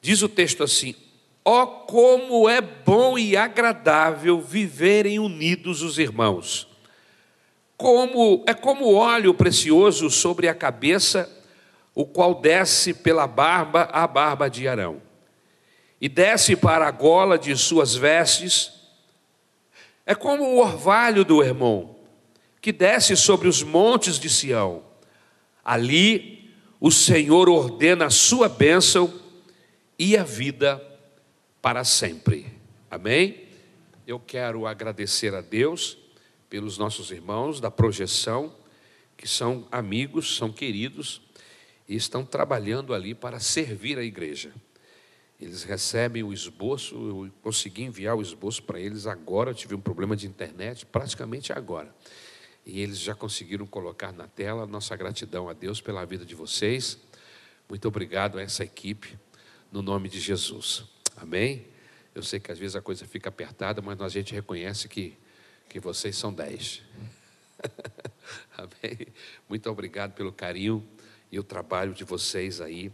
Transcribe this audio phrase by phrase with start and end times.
[0.00, 0.96] Diz o texto assim:
[1.44, 6.68] Ó, oh, como é bom e agradável viverem unidos os irmãos.
[7.76, 11.30] Como é como óleo precioso sobre a cabeça,
[11.94, 15.00] o qual desce pela barba a barba de Arão,
[15.98, 18.72] e desce para a gola de suas vestes.
[20.04, 21.96] É como o orvalho do irmão,
[22.60, 24.82] que desce sobre os montes de Sião.
[25.64, 29.12] Ali o Senhor ordena a sua bênção
[29.98, 30.89] e a vida
[31.62, 32.46] para sempre.
[32.90, 33.48] Amém?
[34.06, 35.98] Eu quero agradecer a Deus
[36.48, 38.54] pelos nossos irmãos da projeção,
[39.16, 41.20] que são amigos, são queridos
[41.88, 44.52] e estão trabalhando ali para servir a igreja.
[45.40, 49.80] Eles recebem o esboço, eu consegui enviar o esboço para eles agora, eu tive um
[49.80, 51.94] problema de internet, praticamente agora.
[52.66, 56.98] E eles já conseguiram colocar na tela nossa gratidão a Deus pela vida de vocês.
[57.68, 59.16] Muito obrigado a essa equipe,
[59.72, 60.99] no nome de Jesus.
[61.16, 61.66] Amém?
[62.14, 65.16] Eu sei que às vezes a coisa fica apertada, mas a gente reconhece que,
[65.68, 66.82] que vocês são dez.
[68.56, 69.06] Amém?
[69.48, 70.86] Muito obrigado pelo carinho
[71.30, 72.92] e o trabalho de vocês aí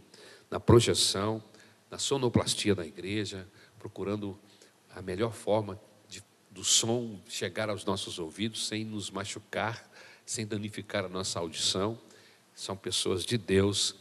[0.49, 1.43] na projeção,
[1.89, 3.47] na sonoplastia da igreja,
[3.79, 4.37] procurando
[4.95, 9.89] a melhor forma de, do som chegar aos nossos ouvidos sem nos machucar,
[10.25, 11.99] sem danificar a nossa audição.
[12.55, 13.95] São pessoas de Deus,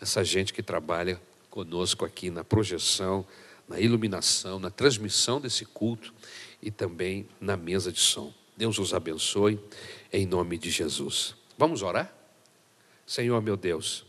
[0.00, 1.20] essa gente que trabalha
[1.50, 3.26] conosco aqui na projeção
[3.68, 6.14] na iluminação, na transmissão desse culto
[6.62, 8.32] e também na mesa de som.
[8.56, 9.60] Deus os abençoe
[10.12, 11.34] em nome de Jesus.
[11.58, 12.12] Vamos orar?
[13.06, 14.04] Senhor meu Deus,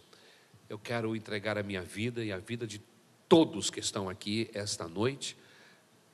[0.69, 2.81] eu quero entregar a minha vida e a vida de
[3.27, 5.37] todos que estão aqui esta noite,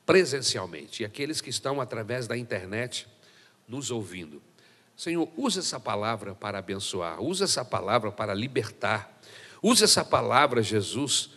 [0.04, 3.06] presencialmente, e aqueles que estão através da internet
[3.66, 4.42] nos ouvindo.
[4.96, 9.20] Senhor, usa essa palavra para abençoar, usa essa palavra para libertar,
[9.62, 11.30] usa essa palavra, Jesus,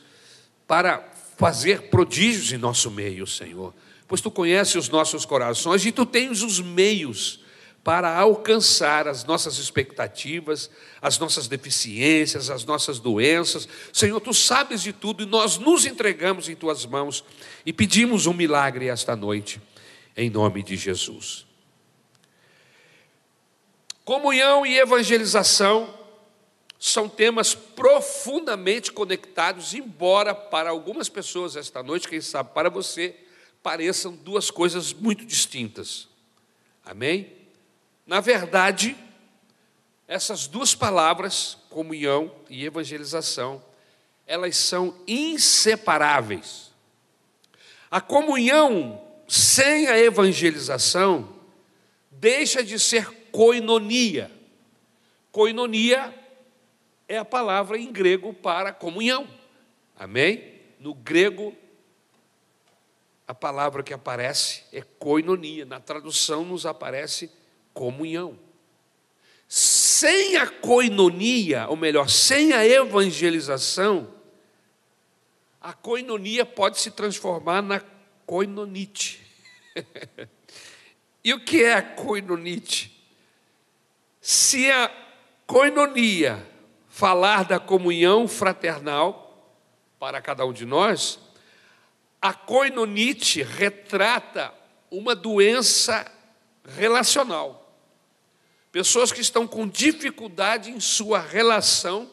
[0.68, 1.00] para
[1.38, 3.74] fazer prodígios em nosso meio, Senhor,
[4.08, 7.40] pois tu conheces os nossos corações e tu tens os meios
[7.84, 10.70] para alcançar as nossas expectativas,
[11.02, 13.66] as nossas deficiências, as nossas doenças.
[13.94, 17.24] Senhor, tu sabes de tudo e nós nos entregamos em tuas mãos
[17.66, 19.62] e pedimos um milagre esta noite,
[20.18, 21.46] em nome de Jesus.
[24.04, 25.97] Comunhão e evangelização
[26.80, 33.16] são temas profundamente conectados, embora para algumas pessoas esta noite, quem sabe para você,
[33.64, 36.08] pareçam duas coisas muito distintas.
[36.86, 37.34] Amém?
[38.06, 38.96] Na verdade,
[40.08, 43.62] essas duas palavras, comunhão e evangelização,
[44.26, 46.72] elas são inseparáveis.
[47.90, 51.36] A comunhão sem a evangelização
[52.12, 54.32] deixa de ser koinonia.
[55.32, 56.14] Koinonia
[57.08, 59.28] é a palavra em grego para comunhão.
[59.96, 60.60] Amém?
[60.80, 61.56] No grego,
[63.28, 65.66] a palavra que aparece é koinonia.
[65.66, 67.32] Na tradução, nos aparece
[67.74, 68.38] comunhão.
[69.48, 74.14] Sem a koinonia, ou melhor, sem a evangelização,
[75.62, 77.82] a koinonia pode se transformar na
[78.26, 79.26] koinonite.
[81.24, 82.94] e o que é a koinonite?
[84.20, 84.92] Se a
[85.46, 86.46] koinonia
[86.98, 89.56] falar da comunhão fraternal
[90.00, 91.20] para cada um de nós,
[92.20, 94.52] a coinonite retrata
[94.90, 96.12] uma doença
[96.68, 97.72] relacional.
[98.72, 102.10] Pessoas que estão com dificuldade em sua relação,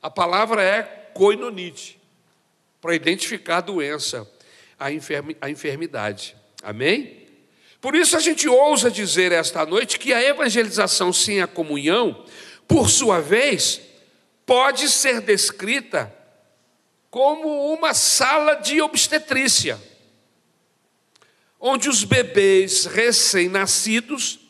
[0.00, 2.00] a palavra é coinonite,
[2.80, 4.30] para identificar a doença,
[4.78, 4.86] a,
[5.40, 6.36] a enfermidade.
[6.62, 7.26] Amém?
[7.80, 12.24] Por isso a gente ousa dizer esta noite que a evangelização sem a comunhão
[12.66, 13.80] por sua vez,
[14.46, 16.14] pode ser descrita
[17.10, 19.80] como uma sala de obstetrícia,
[21.60, 24.40] onde os bebês recém-nascidos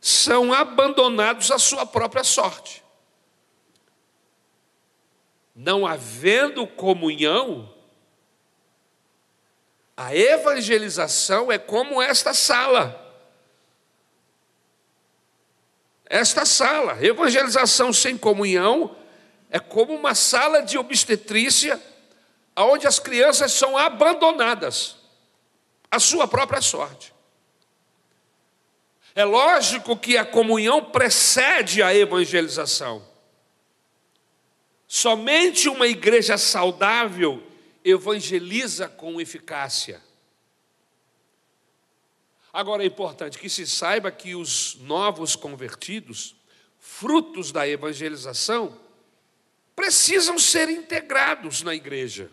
[0.00, 2.82] são abandonados à sua própria sorte.
[5.54, 7.74] Não havendo comunhão,
[9.96, 13.05] a evangelização é como esta sala.
[16.08, 18.96] Esta sala, evangelização sem comunhão,
[19.50, 21.80] é como uma sala de obstetrícia,
[22.56, 24.96] onde as crianças são abandonadas
[25.90, 27.12] à sua própria sorte.
[29.14, 33.02] É lógico que a comunhão precede a evangelização.
[34.86, 37.42] Somente uma igreja saudável
[37.84, 40.00] evangeliza com eficácia.
[42.56, 46.34] Agora é importante que se saiba que os novos convertidos,
[46.80, 48.80] frutos da evangelização,
[49.74, 52.30] precisam ser integrados na igreja.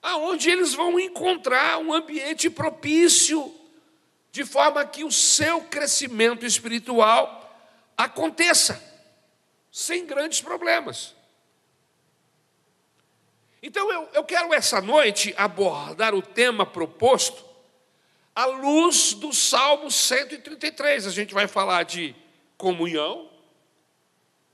[0.00, 3.52] Aonde eles vão encontrar um ambiente propício,
[4.30, 7.52] de forma que o seu crescimento espiritual
[7.98, 8.80] aconteça,
[9.72, 11.16] sem grandes problemas.
[13.60, 17.50] Então eu, eu quero essa noite abordar o tema proposto
[18.34, 21.06] à luz do Salmo 133.
[21.06, 22.14] A gente vai falar de
[22.56, 23.30] comunhão,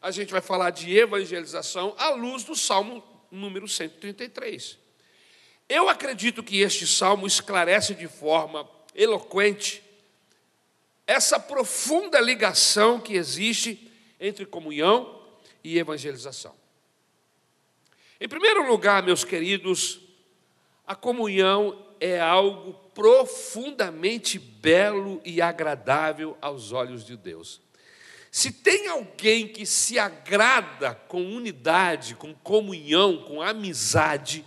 [0.00, 4.78] a gente vai falar de evangelização à luz do Salmo número 133.
[5.68, 9.82] Eu acredito que este salmo esclarece de forma eloquente
[11.06, 13.90] essa profunda ligação que existe
[14.20, 15.22] entre comunhão
[15.62, 16.54] e evangelização.
[18.20, 20.00] Em primeiro lugar, meus queridos,
[20.86, 27.60] a comunhão é algo profundamente belo e agradável aos olhos de Deus.
[28.28, 34.44] Se tem alguém que se agrada com unidade, com comunhão, com amizade,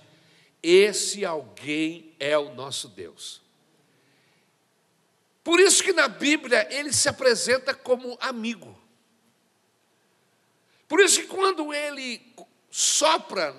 [0.62, 3.42] esse alguém é o nosso Deus.
[5.46, 8.78] Por isso que na Bíblia ele se apresenta como amigo.
[10.90, 12.22] Por isso que quando ele
[12.70, 13.56] sopra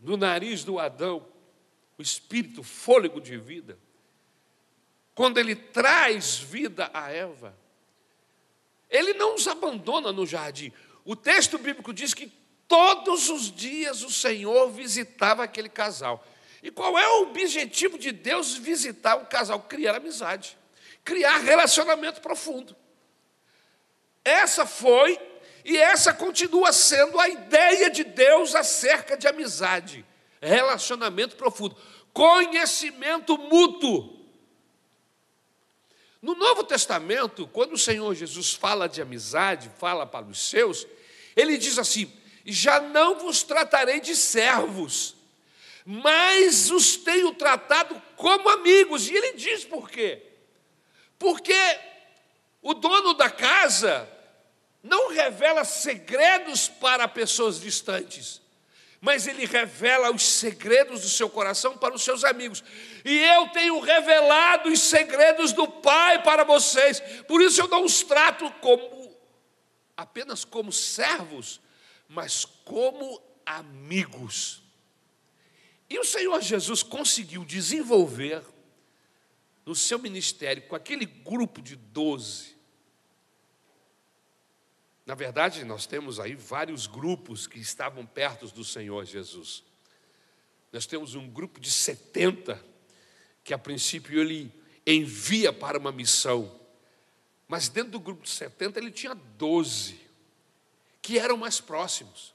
[0.00, 1.36] no nariz do Adão
[1.98, 3.76] o espírito, o fôlego de vida,
[5.14, 7.56] quando ele traz vida a Eva,
[8.88, 10.72] ele não os abandona no jardim.
[11.04, 12.32] O texto bíblico diz que
[12.68, 16.24] todos os dias o Senhor visitava aquele casal.
[16.62, 19.60] E qual é o objetivo de Deus visitar o casal?
[19.62, 20.56] Criar amizade,
[21.04, 22.76] criar relacionamento profundo.
[24.24, 25.18] Essa foi
[25.64, 30.04] e essa continua sendo a ideia de Deus acerca de amizade,
[30.40, 31.76] relacionamento profundo,
[32.12, 34.18] conhecimento mútuo.
[36.20, 40.86] No Novo Testamento, quando o Senhor Jesus fala de amizade, fala para os seus,
[41.36, 42.12] ele diz assim:
[42.44, 45.14] Já não vos tratarei de servos,
[45.84, 49.08] mas os tenho tratado como amigos.
[49.08, 50.22] E ele diz por quê?
[51.18, 51.54] Porque
[52.60, 54.08] o dono da casa
[54.82, 58.40] não revela segredos para pessoas distantes,
[59.00, 62.64] mas ele revela os segredos do seu coração para os seus amigos.
[63.04, 67.00] E eu tenho revelado os segredos do Pai para vocês.
[67.26, 69.16] Por isso eu não os trato como
[69.96, 71.60] apenas como servos,
[72.08, 74.62] mas como amigos.
[75.90, 78.42] E o Senhor Jesus conseguiu desenvolver
[79.64, 82.57] no seu ministério com aquele grupo de doze
[85.08, 89.64] na verdade, nós temos aí vários grupos que estavam perto do Senhor Jesus.
[90.70, 92.62] Nós temos um grupo de 70
[93.42, 94.52] que a princípio ele
[94.86, 96.60] envia para uma missão.
[97.48, 99.98] Mas dentro do grupo de 70 ele tinha 12
[101.00, 102.34] que eram mais próximos.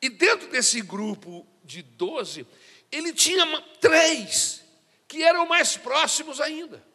[0.00, 2.46] E dentro desse grupo de 12,
[2.92, 4.62] ele tinha três
[5.08, 6.86] que eram mais próximos ainda.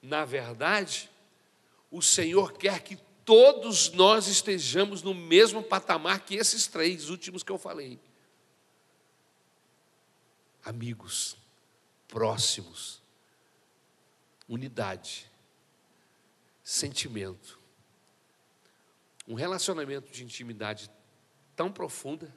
[0.00, 1.10] Na verdade,
[1.90, 2.96] o Senhor quer que
[3.28, 8.00] todos nós estejamos no mesmo patamar que esses três últimos que eu falei.
[10.64, 11.36] Amigos,
[12.08, 13.02] próximos,
[14.48, 15.30] unidade,
[16.64, 17.60] sentimento,
[19.26, 20.90] um relacionamento de intimidade
[21.54, 22.34] tão profunda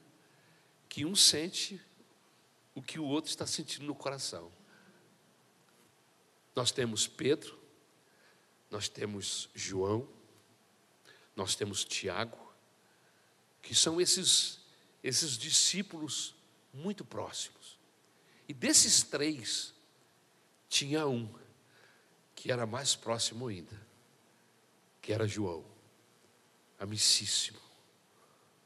[0.89, 1.81] que um sente
[2.75, 4.51] o que o outro está sentindo no coração.
[6.53, 7.57] Nós temos Pedro,
[8.69, 10.19] nós temos João,
[11.35, 12.37] nós temos Tiago,
[13.61, 14.59] que são esses,
[15.03, 16.35] esses discípulos
[16.73, 17.77] muito próximos.
[18.47, 19.73] E desses três,
[20.67, 21.29] tinha um
[22.35, 23.79] que era mais próximo ainda,
[25.01, 25.65] que era João,
[26.79, 27.59] amicíssimo,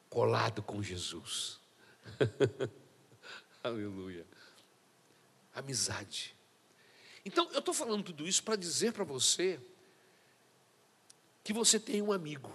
[0.10, 1.60] colado com Jesus.
[3.64, 4.26] Aleluia.
[5.54, 6.36] amizade.
[7.26, 9.60] Então, eu estou falando tudo isso para dizer para você
[11.46, 12.52] que você tem um amigo.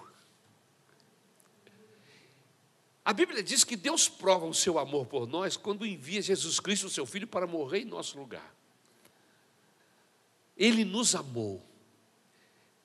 [3.05, 6.89] A Bíblia diz que Deus prova o seu amor por nós quando envia Jesus Cristo,
[6.89, 8.53] o seu Filho, para morrer em nosso lugar.
[10.57, 11.65] Ele nos amou.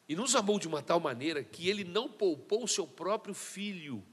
[0.08, 4.06] E nos amou de uma tal maneira que ele não poupou o seu próprio filho.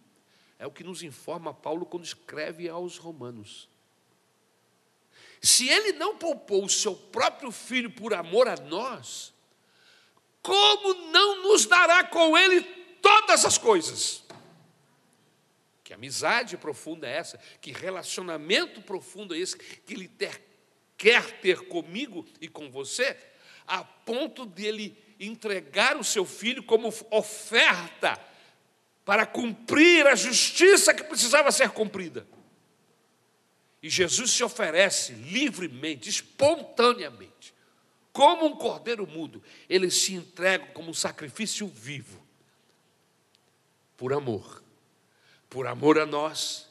[0.59, 3.69] É o que nos informa Paulo quando escreve aos Romanos.
[5.43, 9.35] Se ele não poupou o seu próprio filho por amor a nós,
[10.43, 12.63] como não nos dará com ele
[13.01, 14.25] todas as coisas?
[15.85, 17.39] Que amizade profunda é essa?
[17.61, 20.43] Que relacionamento profundo é esse que ele ter,
[20.97, 23.17] quer ter comigo e com você,
[23.67, 28.19] a ponto de ele entregar o seu filho como oferta
[29.05, 32.27] para cumprir a justiça que precisava ser cumprida.
[33.83, 37.53] E Jesus se oferece livremente, espontaneamente,
[38.13, 42.21] como um cordeiro mudo, ele se entrega como um sacrifício vivo,
[43.97, 44.63] por amor,
[45.49, 46.69] por amor a nós,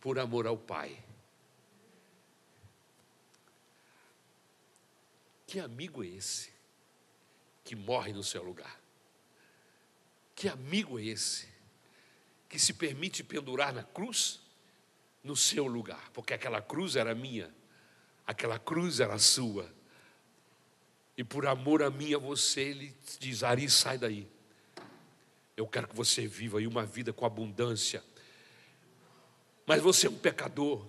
[0.00, 1.02] por amor ao Pai.
[5.46, 6.52] Que amigo é esse
[7.62, 8.80] que morre no seu lugar?
[10.34, 11.48] Que amigo é esse
[12.48, 14.44] que se permite pendurar na cruz?
[15.24, 17.52] no seu lugar, porque aquela cruz era minha,
[18.26, 19.66] aquela cruz era sua.
[21.16, 24.28] E por amor a mim, a você, ele diz: Ari, sai daí.
[25.56, 28.02] Eu quero que você viva aí uma vida com abundância.
[29.66, 30.84] Mas você é um pecador,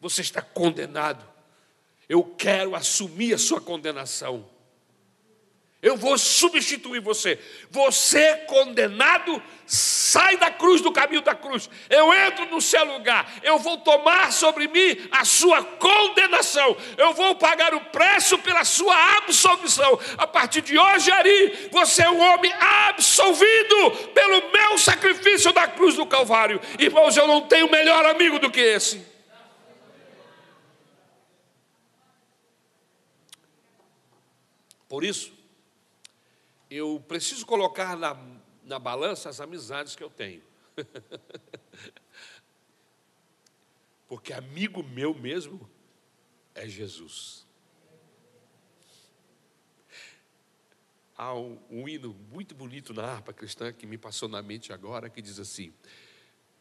[0.00, 1.26] você está condenado.
[2.08, 4.48] Eu quero assumir a sua condenação.
[5.80, 7.38] Eu vou substituir você.
[7.70, 11.70] Você condenado, sai da cruz, do caminho da cruz.
[11.88, 13.32] Eu entro no seu lugar.
[13.44, 16.76] Eu vou tomar sobre mim a sua condenação.
[16.96, 20.00] Eu vou pagar o preço pela sua absolvição.
[20.16, 25.94] A partir de hoje, Ari, você é um homem absolvido pelo meu sacrifício da cruz
[25.94, 26.60] do Calvário.
[26.76, 29.06] Irmãos, eu não tenho melhor amigo do que esse.
[34.88, 35.37] Por isso,
[36.70, 38.16] eu preciso colocar na,
[38.64, 40.42] na balança as amizades que eu tenho.
[44.08, 45.68] Porque amigo meu mesmo
[46.54, 47.46] é Jesus.
[51.16, 55.10] Há um, um hino muito bonito na harpa cristã que me passou na mente agora,
[55.10, 55.72] que diz assim: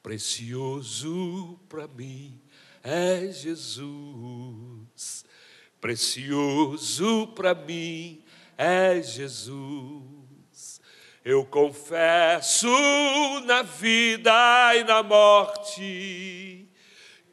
[0.02, 2.42] Precioso para mim
[2.84, 5.26] é Jesus,
[5.80, 8.24] precioso para mim
[8.58, 10.82] é Jesus.
[11.24, 12.68] Eu confesso
[13.46, 16.68] na vida e na morte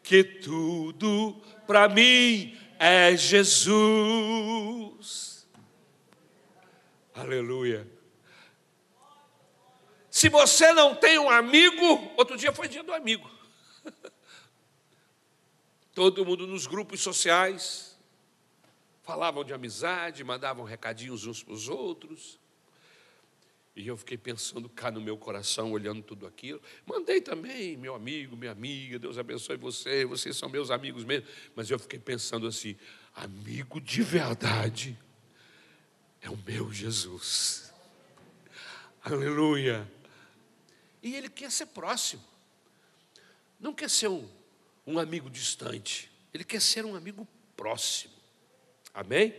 [0.03, 4.15] que tudo para mim é Jesus.
[7.15, 7.89] Aleluia.
[10.11, 13.31] Se você não tem um amigo, outro dia foi dia do amigo.
[15.95, 17.94] Todo mundo nos grupos sociais,
[19.05, 22.41] falavam de amizade, mandavam recadinhos uns para os outros.
[23.77, 26.61] E eu fiquei pensando cá no meu coração, olhando tudo aquilo.
[26.87, 31.29] Mandei também, meu amigo, minha amiga, Deus abençoe você, vocês são meus amigos mesmo.
[31.55, 32.77] Mas eu fiquei pensando assim:
[33.15, 34.99] amigo de verdade
[36.23, 37.73] é o meu Jesus.
[39.03, 39.91] Aleluia.
[41.03, 42.25] E ele quer ser próximo,
[43.61, 44.27] não quer ser um,
[44.87, 48.14] um amigo distante, ele quer ser um amigo próximo.
[48.95, 49.35] Amém?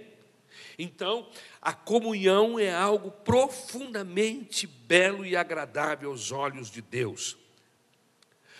[0.77, 1.29] Então,
[1.61, 7.37] a comunhão é algo profundamente belo e agradável aos olhos de Deus.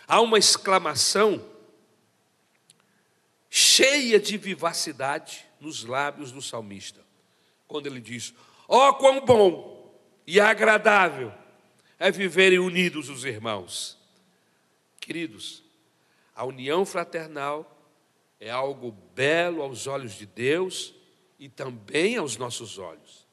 [0.07, 1.45] Há uma exclamação
[3.49, 7.01] cheia de vivacidade nos lábios do salmista,
[7.67, 8.33] quando ele diz:
[8.67, 9.75] Ó, oh, quão bom
[10.25, 11.33] e agradável
[11.99, 13.97] é viverem unidos os irmãos.
[14.99, 15.63] Queridos,
[16.35, 17.74] a união fraternal
[18.39, 20.93] é algo belo aos olhos de Deus
[21.39, 23.25] e também aos nossos olhos.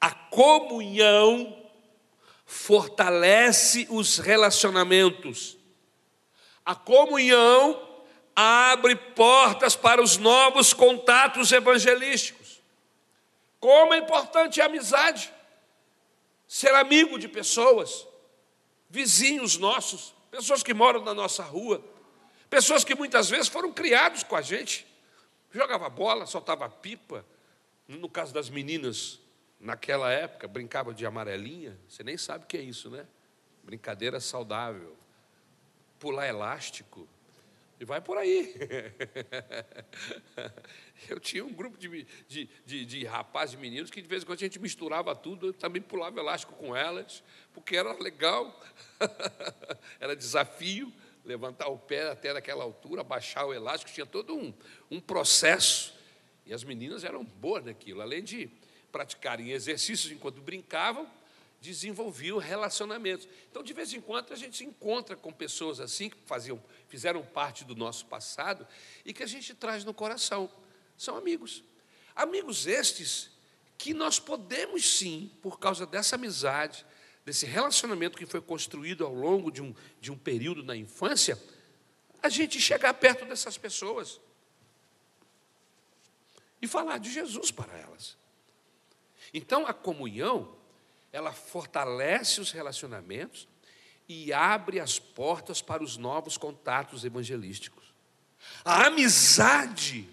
[0.00, 1.64] A comunhão
[2.44, 5.56] fortalece os relacionamentos.
[6.64, 7.80] A comunhão
[8.34, 12.62] abre portas para os novos contatos evangelísticos.
[13.60, 15.32] Como é importante a amizade,
[16.46, 18.06] ser amigo de pessoas,
[18.90, 21.82] vizinhos nossos, pessoas que moram na nossa rua
[22.54, 24.86] Pessoas que muitas vezes foram criados com a gente.
[25.50, 27.26] Jogava bola, soltava pipa.
[27.88, 29.20] No caso das meninas,
[29.58, 31.76] naquela época, brincava de amarelinha.
[31.88, 33.08] Você nem sabe o que é isso, né?
[33.64, 34.96] Brincadeira saudável.
[35.98, 37.08] Pular elástico.
[37.80, 38.54] E vai por aí.
[41.10, 44.26] Eu tinha um grupo de, de, de, de rapazes e meninos que de vez em
[44.26, 48.58] quando a gente misturava tudo, eu também pulava elástico com elas, porque era legal,
[49.98, 50.92] era desafio
[51.24, 54.52] levantar o pé até naquela altura, baixar o elástico, tinha todo um,
[54.90, 55.94] um processo.
[56.44, 58.50] E as meninas eram boas naquilo, além de
[58.92, 61.10] praticarem exercícios enquanto brincavam,
[61.60, 63.26] desenvolviam relacionamentos.
[63.50, 67.24] Então, de vez em quando, a gente se encontra com pessoas assim, que faziam, fizeram
[67.24, 68.66] parte do nosso passado
[69.04, 70.50] e que a gente traz no coração.
[70.96, 71.64] São amigos.
[72.14, 73.30] Amigos estes
[73.78, 76.86] que nós podemos sim, por causa dessa amizade,
[77.24, 81.40] desse relacionamento que foi construído ao longo de um, de um período na infância,
[82.22, 84.20] a gente chegar perto dessas pessoas
[86.60, 88.16] e falar de Jesus para elas.
[89.32, 90.54] Então, a comunhão
[91.12, 93.46] ela fortalece os relacionamentos
[94.08, 97.94] e abre as portas para os novos contatos evangelísticos.
[98.64, 100.08] A amizade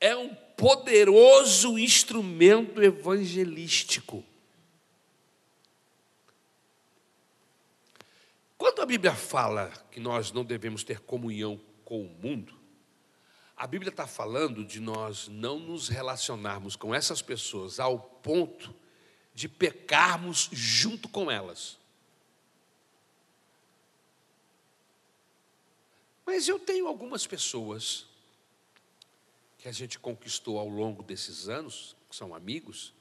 [0.00, 4.24] é um poderoso instrumento evangelístico.
[8.66, 12.52] Quando a Bíblia fala que nós não devemos ter comunhão com o mundo,
[13.56, 18.74] a Bíblia está falando de nós não nos relacionarmos com essas pessoas ao ponto
[19.32, 21.78] de pecarmos junto com elas.
[26.26, 28.08] Mas eu tenho algumas pessoas
[29.58, 32.92] que a gente conquistou ao longo desses anos, que são amigos,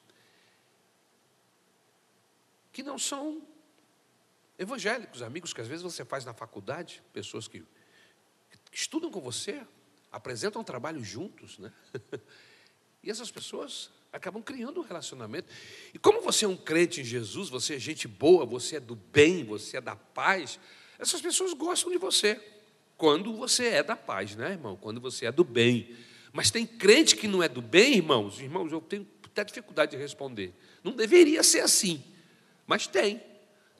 [2.72, 3.55] que não são
[4.58, 7.64] evangélicos, amigos que às vezes você faz na faculdade, pessoas que,
[8.72, 9.62] estudam com você,
[10.12, 11.72] apresentam um trabalho juntos, né?
[13.04, 15.48] E essas pessoas acabam criando um relacionamento.
[15.94, 18.96] E como você é um crente em Jesus, você é gente boa, você é do
[18.96, 20.60] bem, você é da paz,
[20.98, 22.42] essas pessoas gostam de você.
[22.98, 24.76] Quando você é da paz, né, irmão?
[24.76, 25.96] Quando você é do bem.
[26.34, 28.40] Mas tem crente que não é do bem, irmãos.
[28.40, 30.54] Irmãos, eu tenho até dificuldade de responder.
[30.84, 32.04] Não deveria ser assim,
[32.66, 33.22] mas tem.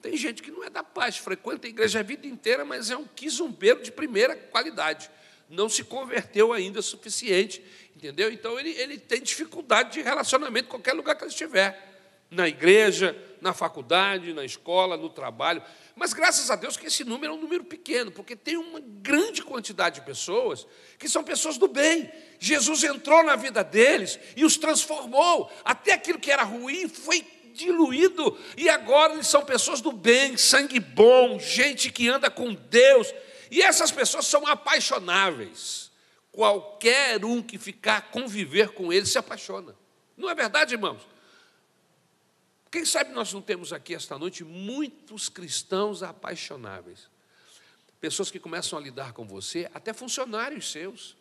[0.06, 2.96] Tem gente que não é da paz, frequenta a igreja a vida inteira, mas é
[2.96, 5.10] um quizumbeiro de primeira qualidade
[5.48, 7.62] não se converteu ainda o suficiente,
[7.94, 8.32] entendeu?
[8.32, 11.94] Então ele, ele tem dificuldade de relacionamento em qualquer lugar que ele estiver.
[12.28, 15.62] Na igreja, na faculdade, na escola, no trabalho.
[15.94, 19.42] Mas graças a Deus que esse número é um número pequeno, porque tem uma grande
[19.42, 20.66] quantidade de pessoas
[20.98, 22.10] que são pessoas do bem.
[22.40, 25.48] Jesus entrou na vida deles e os transformou.
[25.64, 27.24] Até aquilo que era ruim foi
[27.56, 33.12] diluído, e agora eles são pessoas do bem, sangue bom, gente que anda com Deus,
[33.50, 35.90] e essas pessoas são apaixonáveis.
[36.30, 39.74] Qualquer um que ficar conviver com eles se apaixona.
[40.16, 41.00] Não é verdade, irmãos?
[42.70, 47.08] Quem sabe nós não temos aqui esta noite muitos cristãos apaixonáveis.
[48.00, 51.16] Pessoas que começam a lidar com você, até funcionários seus,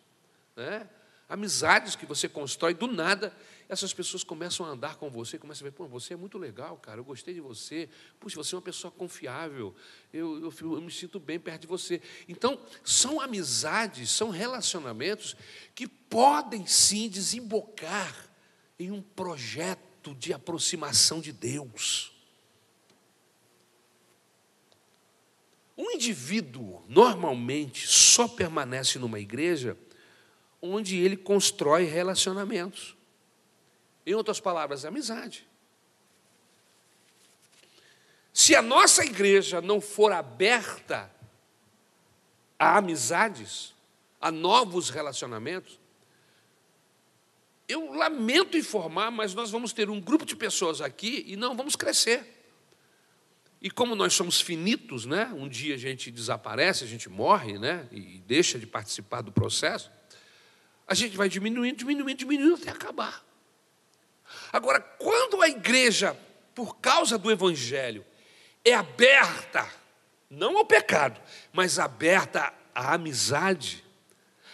[0.56, 0.88] né?
[1.30, 3.36] amizades que você constrói do nada,
[3.68, 6.78] essas pessoas começam a andar com você, começam a ver, pô, você é muito legal,
[6.78, 9.74] cara, eu gostei de você, puxa, você é uma pessoa confiável,
[10.14, 12.02] eu, eu, eu me sinto bem perto de você.
[12.28, 15.36] Então, são amizades, são relacionamentos
[15.74, 18.30] que podem sim desembocar
[18.78, 22.12] em um projeto de aproximação de Deus.
[25.78, 29.78] Um indivíduo normalmente só permanece numa igreja
[30.62, 32.96] onde ele constrói relacionamentos.
[34.06, 35.48] Em outras palavras, amizade.
[38.34, 41.10] Se a nossa igreja não for aberta
[42.60, 43.74] a amizades,
[44.20, 45.80] a novos relacionamentos,
[47.68, 51.76] eu lamento informar, mas nós vamos ter um grupo de pessoas aqui e não vamos
[51.76, 52.36] crescer.
[53.62, 55.32] E como nós somos finitos, né?
[55.34, 57.88] Um dia a gente desaparece, a gente morre, né?
[57.92, 59.90] E deixa de participar do processo.
[60.88, 63.26] A gente vai diminuindo, diminuindo, diminuindo até acabar.
[64.52, 66.18] Agora, quando a igreja,
[66.54, 68.06] por causa do evangelho,
[68.64, 69.68] é aberta,
[70.30, 71.22] não ao pecado,
[71.54, 73.84] mas aberta à amizade,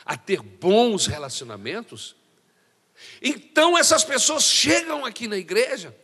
[0.05, 2.15] a ter bons relacionamentos,
[3.21, 5.95] então essas pessoas chegam aqui na igreja,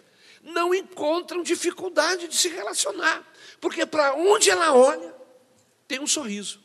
[0.41, 3.23] não encontram dificuldade de se relacionar,
[3.59, 5.13] porque para onde ela olha,
[5.87, 6.61] tem um sorriso.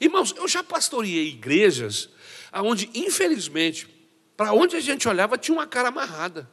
[0.00, 2.08] Irmãos, eu já pastoreei igrejas
[2.52, 3.88] onde, infelizmente,
[4.40, 6.48] para onde a gente olhava, tinha uma cara amarrada.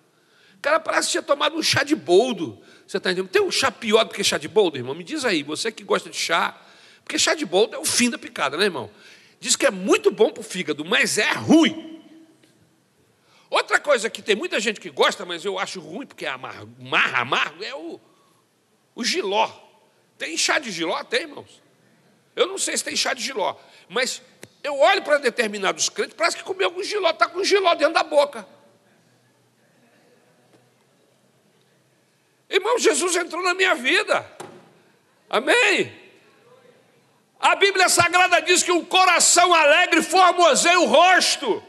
[0.58, 2.62] O cara parece que tinha tomado um chá de boldo.
[2.86, 3.32] Você está entendendo?
[3.32, 4.93] Tem um chá pior do que chá de boldo, irmão?
[4.93, 6.54] Me diz aí, você que gosta de chá.
[7.02, 8.91] Porque chá de boldo é o fim da picada, né, irmão?
[9.39, 12.04] Diz que é muito bom para o fígado, mas é ruim.
[13.50, 16.69] Outra coisa que tem muita gente que gosta, mas eu acho ruim, porque é amargo,
[17.15, 18.02] amargo, é o,
[18.95, 19.50] o giló.
[20.17, 21.02] Tem chá de giló?
[21.06, 21.62] Tem, irmãos?
[22.36, 23.56] Eu não sei se tem chá de giló,
[23.88, 24.21] Mas
[24.67, 28.03] eu olho para determinados crentes, parece que comeu algum giló, está com giló dentro da
[28.03, 28.45] boca.
[32.49, 34.30] Irmão, Jesus entrou na minha vida.
[35.30, 35.93] Amém?
[37.39, 41.63] A Bíblia Sagrada diz que um coração alegre formoseia o rosto.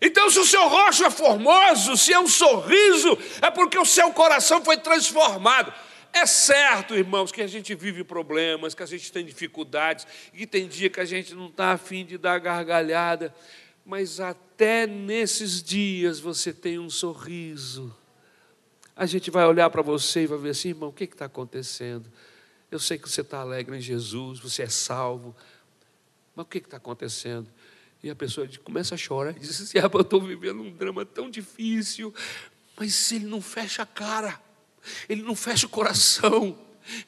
[0.00, 4.12] Então, se o seu rosto é formoso, se é um sorriso, é porque o seu
[4.12, 5.72] coração foi transformado.
[6.14, 10.68] É certo, irmãos, que a gente vive problemas, que a gente tem dificuldades, que tem
[10.68, 13.34] dia que a gente não está afim de dar gargalhada,
[13.84, 17.92] mas até nesses dias você tem um sorriso.
[18.94, 22.08] A gente vai olhar para você e vai ver assim, irmão, o que está acontecendo?
[22.70, 25.34] Eu sei que você está alegre em Jesus, você é salvo,
[26.34, 27.48] mas o que está acontecendo?
[28.04, 31.04] E a pessoa começa a chorar e diz assim: ah, eu estou vivendo um drama
[31.04, 32.14] tão difícil,
[32.76, 34.40] mas se ele não fecha a cara,
[35.08, 36.58] ele não fecha o coração,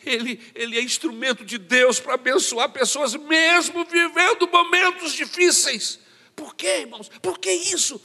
[0.04, 5.98] ele, ele é instrumento de Deus para abençoar pessoas, mesmo vivendo momentos difíceis.
[6.34, 7.10] Por quê, irmãos?
[7.22, 8.00] Por que isso?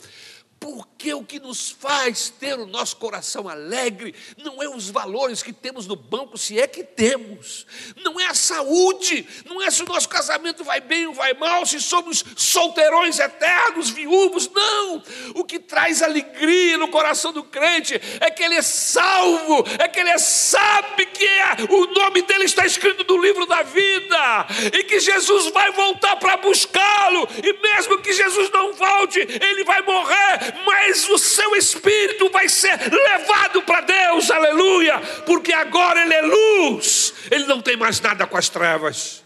[0.62, 5.52] Porque o que nos faz ter o nosso coração alegre não é os valores que
[5.52, 9.86] temos no banco, se é que temos, não é a saúde, não é se o
[9.86, 15.02] nosso casamento vai bem ou vai mal, se somos solteirões eternos, viúvos, não.
[15.34, 19.98] O que traz alegria no coração do crente é que ele é salvo, é que
[19.98, 25.00] ele sabe que é, o nome dele está escrito no livro da vida e que
[25.00, 31.08] Jesus vai voltar para buscá-lo, e mesmo que Jesus não volte, ele vai morrer mas
[31.08, 37.46] o seu espírito vai ser levado para Deus, aleluia, porque agora ele é luz, ele
[37.46, 39.24] não tem mais nada com as trevas,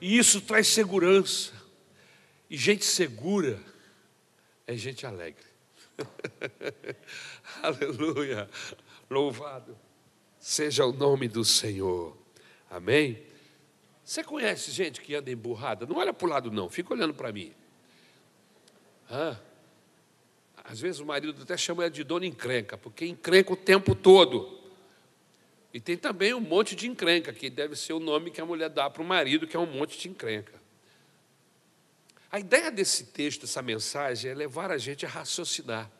[0.00, 1.52] e isso traz segurança,
[2.48, 3.60] e gente segura
[4.66, 5.44] é gente alegre,
[7.62, 8.48] aleluia,
[9.08, 9.86] louvado
[10.46, 12.16] seja o nome do Senhor,
[12.70, 13.20] amém?
[14.04, 15.84] Você conhece gente que anda emburrada?
[15.84, 17.52] Não olha para o lado, não, fica olhando para mim.
[19.10, 19.36] Ah,
[20.68, 24.60] às vezes o marido até chama ela de dona encrenca, porque encrenca o tempo todo.
[25.72, 28.68] E tem também um monte de encrenca, que deve ser o nome que a mulher
[28.68, 30.60] dá para o marido, que é um monte de encrenca.
[32.32, 35.90] A ideia desse texto, dessa mensagem, é levar a gente a raciocinar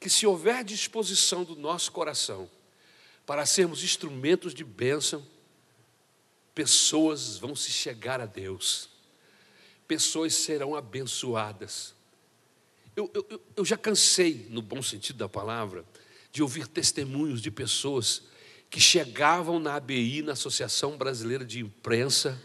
[0.00, 2.50] que se houver disposição do nosso coração
[3.26, 5.26] para sermos instrumentos de bênção,
[6.54, 8.88] pessoas vão se chegar a Deus,
[9.86, 11.95] pessoas serão abençoadas.
[12.96, 15.84] Eu, eu, eu já cansei, no bom sentido da palavra,
[16.32, 18.22] de ouvir testemunhos de pessoas
[18.70, 22.40] que chegavam na ABI, na Associação Brasileira de Imprensa,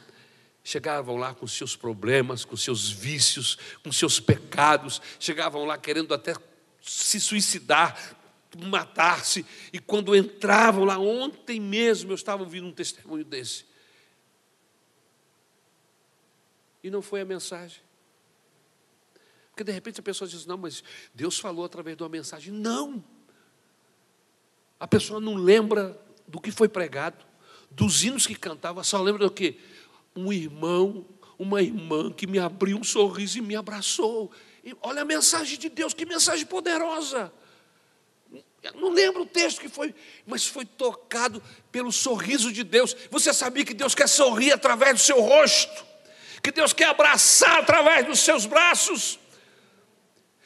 [0.62, 6.36] chegavam lá com seus problemas, com seus vícios, com seus pecados, chegavam lá querendo até
[6.82, 8.18] se suicidar,
[8.58, 13.66] matar-se, e quando entravam lá, ontem mesmo eu estava ouvindo um testemunho desse.
[16.84, 17.80] E não foi a mensagem.
[19.62, 22.52] Porque de repente a pessoa diz: Não, mas Deus falou através de uma mensagem.
[22.52, 23.04] Não!
[24.80, 27.24] A pessoa não lembra do que foi pregado,
[27.70, 29.60] dos hinos que cantava, só lembra do que?
[30.16, 31.06] Um irmão,
[31.38, 34.32] uma irmã que me abriu um sorriso e me abraçou.
[34.64, 37.32] E olha a mensagem de Deus, que mensagem poderosa!
[38.64, 39.94] Eu não lembro o texto que foi,
[40.26, 42.96] mas foi tocado pelo sorriso de Deus.
[43.12, 45.86] Você sabia que Deus quer sorrir através do seu rosto,
[46.42, 49.21] que Deus quer abraçar através dos seus braços.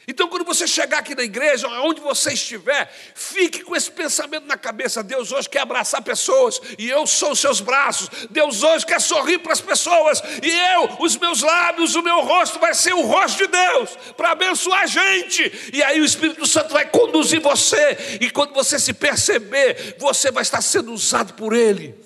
[0.08, 4.56] Então, quando você chegar aqui na igreja, onde você estiver, fique com esse pensamento na
[4.56, 8.08] cabeça: Deus hoje quer abraçar pessoas e eu sou os seus braços.
[8.30, 12.60] Deus hoje quer sorrir para as pessoas e eu, os meus lábios, o meu rosto
[12.60, 15.70] vai ser o rosto de Deus para abençoar a gente.
[15.72, 20.42] E aí o Espírito Santo vai conduzir você, e quando você se perceber, você vai
[20.42, 21.96] estar sendo usado por Ele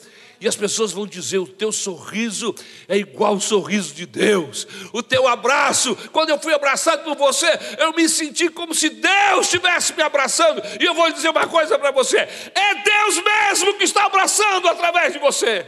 [0.40, 2.54] e as pessoas vão dizer: o teu sorriso
[2.88, 7.46] é igual ao sorriso de Deus, o teu abraço, quando eu fui abraçado por você,
[7.78, 11.78] eu me senti como se Deus estivesse me abraçando, e eu vou dizer uma coisa
[11.78, 15.66] para você: é Deus mesmo que está abraçando através de você.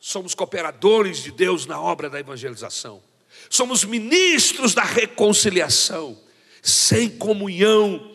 [0.00, 3.00] Somos cooperadores de Deus na obra da evangelização,
[3.48, 6.18] somos ministros da reconciliação,
[6.60, 8.13] sem comunhão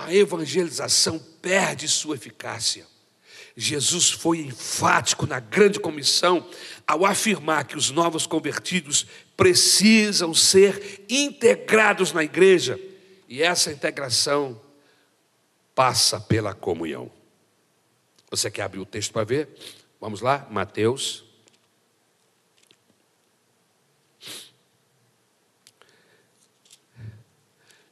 [0.00, 2.86] a evangelização perde sua eficácia.
[3.54, 6.48] Jesus foi enfático na grande comissão
[6.86, 12.80] ao afirmar que os novos convertidos precisam ser integrados na igreja,
[13.28, 14.60] e essa integração
[15.74, 17.12] passa pela comunhão.
[18.30, 19.48] Você quer abrir o texto para ver?
[20.00, 21.24] Vamos lá, Mateus.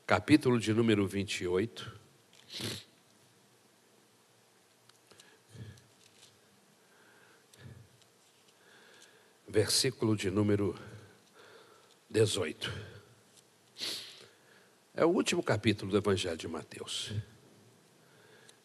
[0.07, 1.98] Capítulo de número 28.
[9.47, 10.79] Versículo de número
[12.11, 12.71] 18.
[14.95, 17.13] É o último capítulo do Evangelho de Mateus.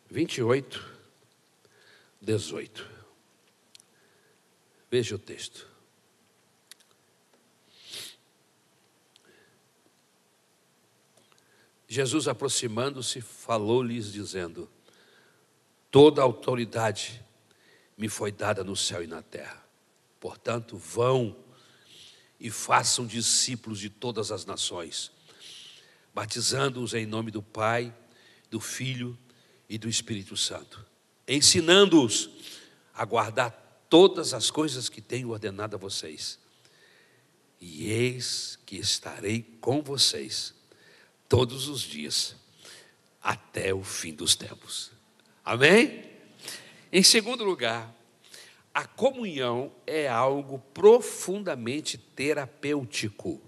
[0.09, 0.83] 28,
[2.21, 2.89] 18.
[4.89, 5.72] Veja o texto.
[11.93, 14.67] Jesus, aproximando-se, falou-lhes, dizendo:
[15.91, 17.23] Toda autoridade
[17.95, 19.63] me foi dada no céu e na terra.
[20.19, 21.37] Portanto, vão
[22.39, 25.11] e façam discípulos de todas as nações,
[26.15, 27.95] batizando-os em nome do Pai,
[28.49, 29.15] do Filho
[29.69, 30.83] e do Espírito Santo,
[31.27, 32.27] ensinando-os
[32.91, 36.39] a guardar todas as coisas que tenho ordenado a vocês.
[37.61, 40.55] E eis que estarei com vocês
[41.33, 42.35] todos os dias,
[43.19, 44.91] até o fim dos tempos.
[45.43, 46.07] Amém?
[46.91, 47.91] Em segundo lugar,
[48.71, 53.41] a comunhão é algo profundamente terapêutico.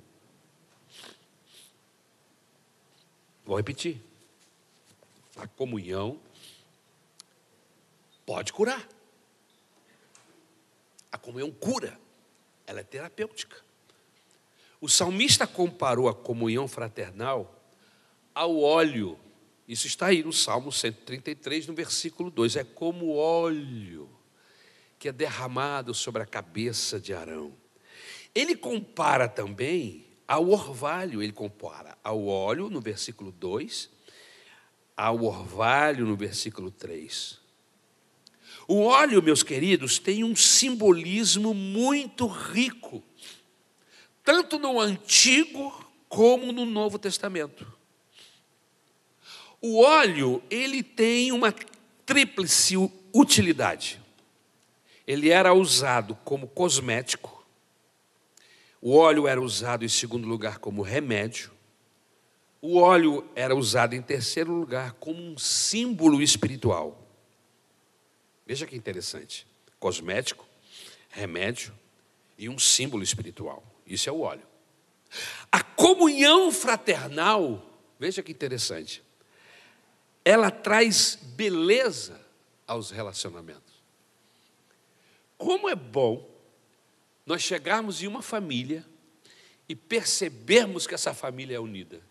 [3.46, 4.02] Vou repetir.
[5.36, 6.20] A comunhão
[8.26, 8.90] pode curar.
[11.12, 12.00] A comunhão cura.
[12.66, 13.64] Ela é terapêutica.
[14.82, 17.55] O salmista comparou a comunhão fraternal
[18.36, 19.18] ao óleo.
[19.66, 22.58] Isso está aí no Salmo 133, no versículo 2.
[22.58, 24.10] É como óleo
[25.00, 27.54] que é derramado sobre a cabeça de Arão.
[28.34, 33.90] Ele compara também ao orvalho, ele compara ao óleo no versículo 2,
[34.98, 37.40] ao orvalho no versículo 3.
[38.68, 43.04] O óleo, meus queridos, tem um simbolismo muito rico,
[44.24, 47.75] tanto no Antigo como no Novo Testamento.
[49.68, 51.52] O óleo, ele tem uma
[52.06, 52.76] tríplice
[53.12, 54.00] utilidade.
[55.08, 57.44] Ele era usado como cosmético,
[58.80, 61.52] o óleo era usado em segundo lugar como remédio,
[62.62, 67.04] o óleo era usado em terceiro lugar como um símbolo espiritual.
[68.46, 69.48] Veja que interessante:
[69.80, 70.48] cosmético,
[71.10, 71.74] remédio
[72.38, 73.64] e um símbolo espiritual.
[73.84, 74.46] Isso é o óleo.
[75.52, 77.66] A comunhão fraternal,
[78.00, 79.04] veja que interessante,
[80.26, 82.20] ela traz beleza
[82.66, 83.76] aos relacionamentos.
[85.38, 86.28] Como é bom
[87.26, 88.84] nós chegarmos em uma família
[89.70, 92.02] e percebermos que essa família é unida.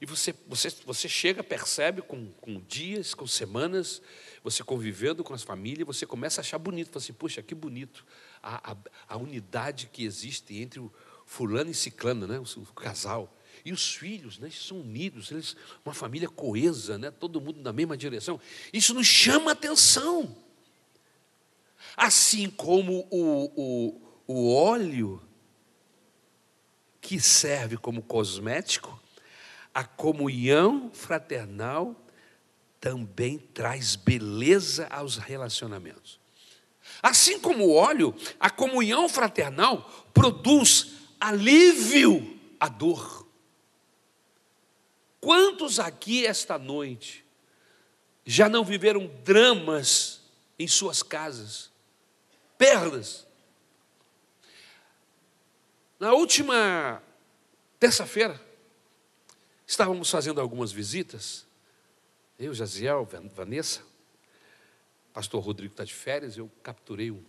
[0.00, 4.00] E você, você, você chega, percebe com, com dias, com semanas,
[4.42, 6.88] você convivendo com as famílias, você começa a achar bonito.
[6.88, 8.06] Fala assim, puxa, que bonito
[8.42, 8.76] a, a,
[9.08, 10.90] a unidade que existe entre o
[11.26, 12.38] fulano e ciclano, né?
[12.38, 13.36] o, o casal.
[13.64, 17.96] E os filhos, né, são unidos, eles, uma família coesa, né, todo mundo na mesma
[17.96, 18.40] direção.
[18.72, 20.36] Isso nos chama atenção.
[21.96, 25.22] Assim como o, o, o óleo
[27.00, 29.00] que serve como cosmético,
[29.74, 31.96] a comunhão fraternal
[32.80, 36.18] também traz beleza aos relacionamentos.
[37.02, 43.26] Assim como o óleo, a comunhão fraternal produz alívio à dor.
[45.20, 47.24] Quantos aqui esta noite
[48.24, 50.20] já não viveram dramas
[50.58, 51.70] em suas casas?
[52.60, 53.26] perdas.
[55.98, 57.02] Na última
[57.78, 58.38] terça-feira,
[59.66, 61.46] estávamos fazendo algumas visitas,
[62.38, 63.82] eu, Jaziel, Vanessa,
[65.14, 67.24] pastor Rodrigo está de férias, eu capturei um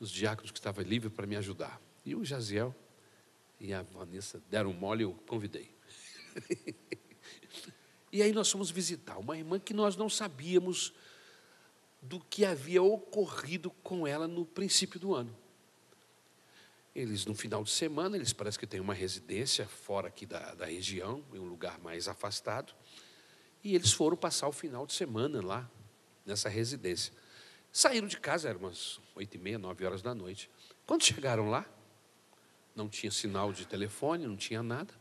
[0.00, 1.80] dos diáconos que estava livre para me ajudar.
[2.04, 2.74] E o Jaziel
[3.60, 5.72] e a Vanessa deram mole, eu convidei.
[8.12, 10.92] e aí nós fomos visitar uma irmã que nós não sabíamos
[12.02, 15.36] do que havia ocorrido com ela no princípio do ano.
[16.94, 20.66] Eles, no final de semana, eles parece que têm uma residência fora aqui da, da
[20.66, 22.74] região, em um lugar mais afastado,
[23.62, 25.70] e eles foram passar o final de semana lá,
[26.26, 27.12] nessa residência.
[27.72, 30.50] Saíram de casa, eram umas oito e meia, nove horas da noite.
[30.86, 31.64] Quando chegaram lá,
[32.74, 34.92] não tinha sinal de telefone, não tinha nada,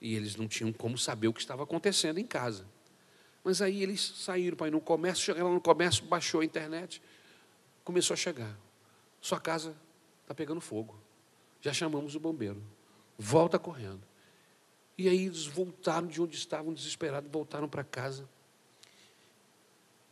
[0.00, 2.66] e eles não tinham como saber o que estava acontecendo em casa.
[3.42, 7.02] Mas aí eles saíram para ir no comércio, chegaram no comércio, baixou a internet,
[7.84, 8.56] começou a chegar.
[9.20, 9.76] Sua casa
[10.22, 11.00] está pegando fogo.
[11.60, 12.62] Já chamamos o bombeiro.
[13.16, 14.06] Volta correndo.
[14.96, 18.28] E aí eles voltaram de onde estavam desesperados, voltaram para casa.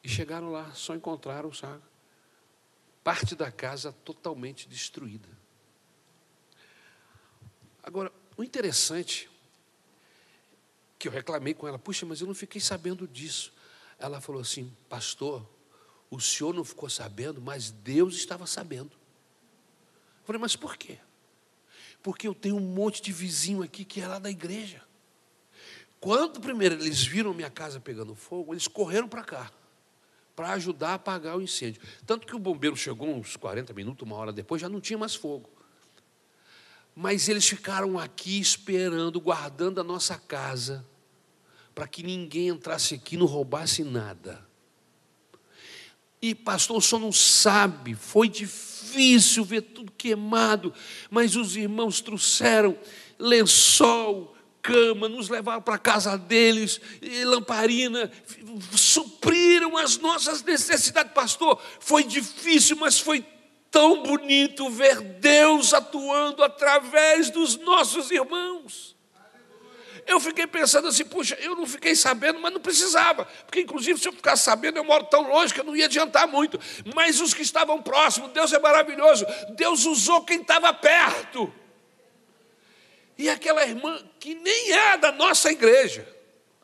[0.03, 1.83] E chegaram lá, só encontraram, sabe?
[3.03, 5.29] Parte da casa totalmente destruída.
[7.83, 9.31] Agora, o interessante
[10.99, 13.53] que eu reclamei com ela, puxa, mas eu não fiquei sabendo disso.
[13.99, 15.47] Ela falou assim, pastor,
[16.11, 18.93] o senhor não ficou sabendo, mas Deus estava sabendo.
[20.25, 20.99] falei, mas por quê?
[22.03, 24.83] Porque eu tenho um monte de vizinho aqui que é lá da igreja.
[25.99, 29.51] Quando primeiro eles viram minha casa pegando fogo, eles correram para cá
[30.37, 31.81] para ajudar a apagar o incêndio.
[32.05, 35.15] Tanto que o bombeiro chegou uns 40 minutos, uma hora depois, já não tinha mais
[35.15, 35.49] fogo.
[36.99, 40.83] Mas eles ficaram aqui esperando, guardando a nossa casa,
[41.75, 44.43] para que ninguém entrasse aqui e não roubasse nada.
[46.23, 50.73] E pastor, o senhor não sabe, foi difícil ver tudo queimado,
[51.11, 52.79] mas os irmãos trouxeram
[53.19, 56.81] lençol, cama, nos levaram para a casa deles,
[57.27, 58.11] lamparina,
[58.75, 61.13] supriram as nossas necessidades.
[61.13, 63.25] Pastor, foi difícil, mas foi
[63.77, 68.97] tão bonito ver Deus atuando através dos nossos irmãos.
[70.07, 74.09] Eu fiquei pensando assim, puxa, eu não fiquei sabendo, mas não precisava, porque inclusive se
[74.09, 76.59] eu ficasse sabendo, eu moro tão longe que eu não ia adiantar muito.
[76.95, 81.53] Mas os que estavam próximos, Deus é maravilhoso, Deus usou quem estava perto.
[83.19, 86.16] E aquela irmã que nem é da nossa igreja,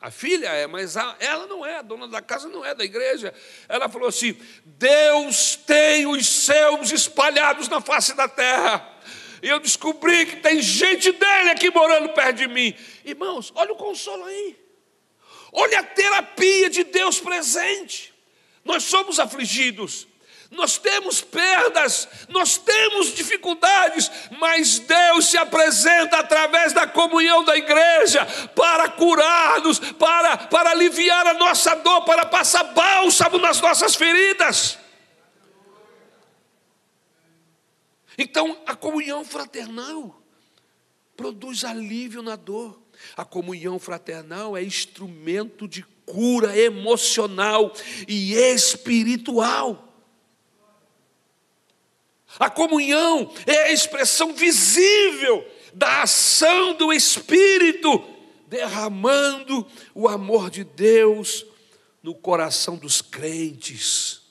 [0.03, 3.33] a filha é, mas ela não é, a dona da casa não é da igreja.
[3.69, 8.85] Ela falou assim: Deus tem os seus espalhados na face da terra.
[9.41, 12.75] E eu descobri que tem gente dele aqui morando perto de mim.
[13.05, 14.59] Irmãos, olha o consolo aí.
[15.53, 18.13] Olha a terapia de Deus presente.
[18.65, 20.05] Nós somos afligidos,
[20.53, 28.25] nós temos perdas, nós temos dificuldades, mas Deus se apresenta através da comunhão da igreja
[28.55, 34.77] para curar-nos, para, para aliviar a nossa dor, para passar bálsamo nas nossas feridas.
[38.17, 40.21] Então, a comunhão fraternal
[41.17, 42.79] produz alívio na dor.
[43.17, 47.73] A comunhão fraternal é instrumento de cura emocional
[48.07, 49.92] e espiritual.
[52.39, 58.03] A comunhão é a expressão visível da ação do Espírito,
[58.47, 61.45] derramando o amor de Deus
[62.01, 64.21] no coração dos crentes,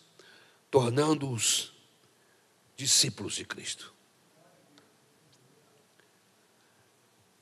[0.71, 1.73] tornando-os
[2.77, 3.93] discípulos de Cristo.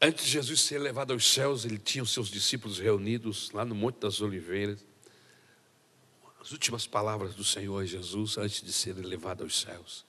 [0.03, 3.75] Antes de Jesus ser levado aos céus, ele tinha os seus discípulos reunidos lá no
[3.75, 4.85] Monte das Oliveiras.
[6.41, 10.09] As últimas palavras do Senhor Jesus antes de ser levado aos céus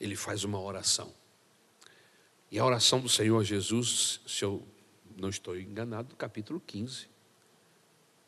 [0.00, 1.14] ele faz uma oração.
[2.50, 4.66] E a oração do Senhor Jesus, se eu
[5.16, 7.08] não estou enganado, capítulo 15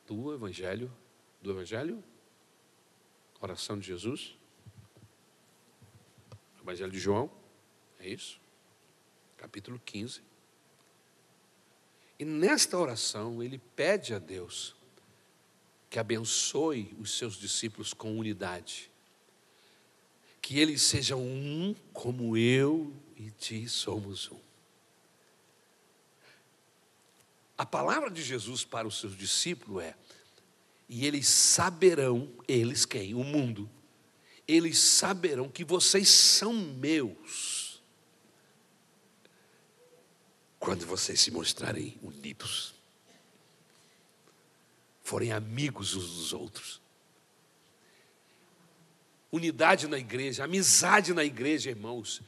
[0.06, 0.92] do Evangelho,
[1.42, 2.02] do Evangelho,
[3.40, 4.36] oração de Jesus,
[6.60, 7.30] Evangelho de João,
[8.00, 8.40] é isso?
[9.36, 10.22] Capítulo 15.
[12.18, 14.74] E nesta oração ele pede a Deus
[15.90, 18.90] que abençoe os seus discípulos com unidade
[20.40, 24.40] que eles sejam um como eu e ti somos um.
[27.58, 29.94] A palavra de Jesus para os seus discípulos é:
[30.88, 33.14] e eles saberão, eles quem?
[33.14, 33.68] O mundo,
[34.46, 37.82] eles saberão que vocês são meus,
[40.60, 42.74] quando vocês se mostrarem unidos,
[45.02, 46.85] forem amigos uns dos outros
[49.30, 52.22] unidade na igreja, amizade na igreja, irmãos,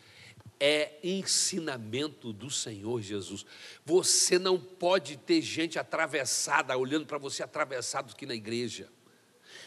[0.61, 3.47] é ensinamento do Senhor Jesus.
[3.85, 8.89] Você não pode ter gente atravessada, olhando para você atravessado aqui na igreja.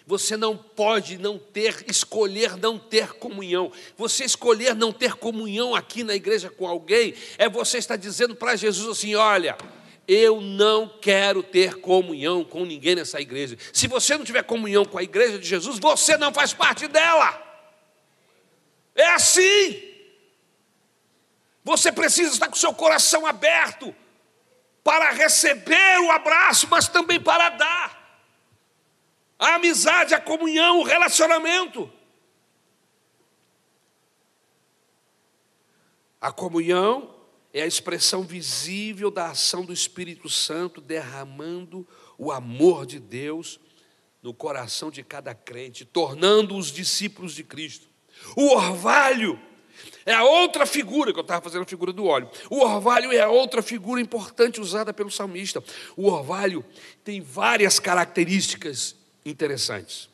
[0.05, 3.71] Você não pode não ter, escolher não ter comunhão.
[3.95, 8.55] Você escolher não ter comunhão aqui na igreja com alguém, é você estar dizendo para
[8.55, 9.55] Jesus assim: olha,
[10.13, 13.57] eu não quero ter comunhão com ninguém nessa igreja.
[13.71, 17.41] Se você não tiver comunhão com a igreja de Jesus, você não faz parte dela.
[18.93, 19.81] É assim.
[21.63, 23.95] Você precisa estar com seu coração aberto
[24.83, 28.21] para receber o abraço, mas também para dar.
[29.39, 31.89] A amizade, a comunhão, o relacionamento.
[36.19, 37.20] A comunhão
[37.53, 41.87] é a expressão visível da ação do Espírito Santo derramando
[42.17, 43.59] o amor de Deus
[44.21, 47.87] no coração de cada crente, tornando-os discípulos de Cristo.
[48.35, 49.39] O orvalho
[50.05, 52.29] é a outra figura, que eu estava fazendo a figura do óleo.
[52.49, 55.63] O orvalho é a outra figura importante usada pelo salmista.
[55.97, 56.63] O orvalho
[57.03, 58.95] tem várias características
[59.25, 60.09] interessantes.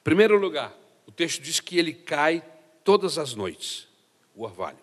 [0.00, 0.74] Em primeiro lugar,
[1.06, 2.44] o texto diz que ele cai
[2.82, 3.89] todas as noites
[4.40, 4.78] o orvalho.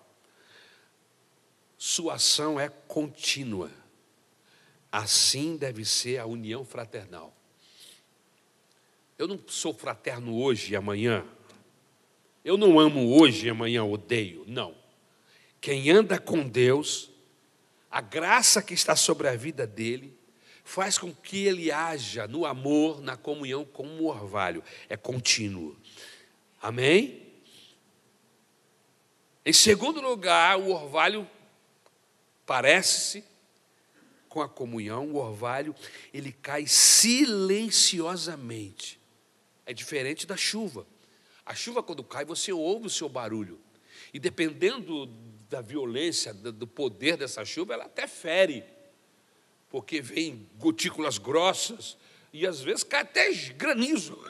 [1.77, 3.71] Sua ação é contínua.
[4.91, 7.35] Assim deve ser a união fraternal.
[9.17, 11.25] Eu não sou fraterno hoje e amanhã
[12.47, 14.45] eu não amo hoje e amanhã odeio.
[14.47, 14.73] Não.
[15.59, 17.11] Quem anda com Deus,
[17.91, 20.17] a graça que está sobre a vida dele,
[20.63, 24.63] faz com que ele haja no amor, na comunhão com o orvalho.
[24.87, 25.75] É contínuo.
[26.61, 27.26] Amém?
[29.47, 31.25] Em segundo lugar, o orvalho
[32.45, 33.23] parece-se
[34.27, 35.73] com a comunhão, o orvalho,
[36.13, 38.99] ele cai silenciosamente.
[39.65, 40.85] É diferente da chuva.
[41.45, 43.57] A chuva, quando cai, você ouve o seu barulho.
[44.13, 45.05] E dependendo
[45.49, 48.65] da violência, do poder dessa chuva, ela até fere
[49.69, 51.97] porque vem gotículas grossas
[52.33, 54.21] e às vezes cai até granizo,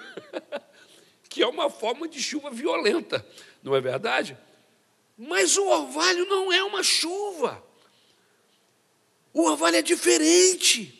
[1.28, 3.26] que é uma forma de chuva violenta,
[3.64, 4.38] não é verdade?
[5.18, 7.64] Mas o orvalho não é uma chuva.
[9.34, 10.94] O orvalho é diferente.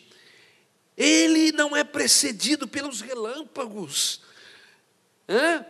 [0.96, 4.20] Ele não é precedido pelos relâmpagos,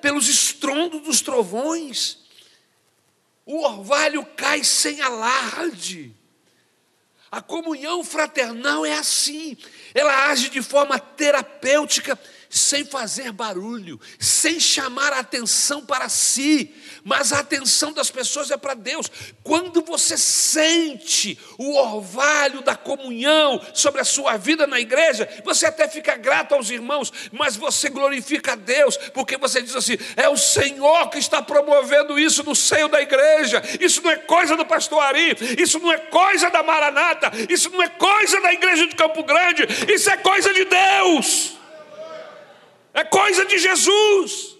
[0.00, 2.18] pelos estrondos dos trovões.
[3.44, 6.14] O orvalho cai sem alarde.
[7.30, 9.54] A comunhão fraternal é assim,
[9.92, 12.18] ela age de forma terapêutica
[12.50, 16.74] sem fazer barulho, sem chamar a atenção para si,
[17.04, 19.10] mas a atenção das pessoas é para Deus.
[19.42, 25.88] Quando você sente o orvalho da comunhão sobre a sua vida na igreja, você até
[25.88, 30.36] fica grato aos irmãos, mas você glorifica a Deus, porque você diz assim: é o
[30.36, 33.62] Senhor que está promovendo isso no seio da igreja.
[33.80, 37.82] Isso não é coisa do pastor Ari, isso não é coisa da Maranata, isso não
[37.82, 41.57] é coisa da igreja de Campo Grande, isso é coisa de Deus
[42.92, 44.56] é coisa de Jesus.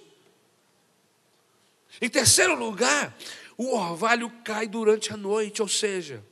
[2.00, 3.16] Em terceiro lugar,
[3.56, 6.24] o orvalho cai durante a noite, ou seja,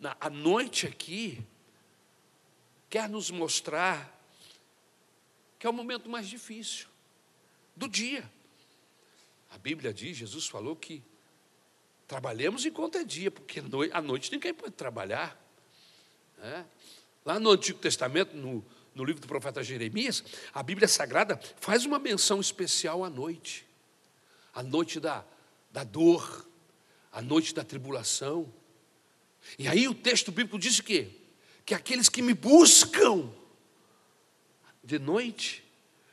[0.00, 1.44] na, a noite aqui
[2.88, 4.14] quer nos mostrar
[5.58, 6.86] que é o momento mais difícil
[7.74, 8.30] do dia.
[9.50, 11.02] A Bíblia diz, Jesus falou que
[12.06, 13.62] trabalhemos enquanto é dia, porque
[13.92, 15.38] à noite ninguém pode trabalhar.
[16.40, 16.64] É?
[17.24, 18.64] Lá no Antigo Testamento, no,
[18.96, 20.24] no livro do profeta Jeremias,
[20.54, 23.66] a Bíblia Sagrada faz uma menção especial à noite,
[24.54, 25.22] a noite da,
[25.70, 26.48] da dor,
[27.12, 28.50] a noite da tribulação.
[29.58, 31.24] E aí o texto bíblico diz que
[31.66, 33.28] que aqueles que me buscam
[34.84, 35.64] de noite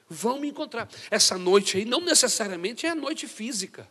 [0.09, 0.89] vão me encontrar.
[1.11, 3.87] Essa noite aí não necessariamente é a noite física,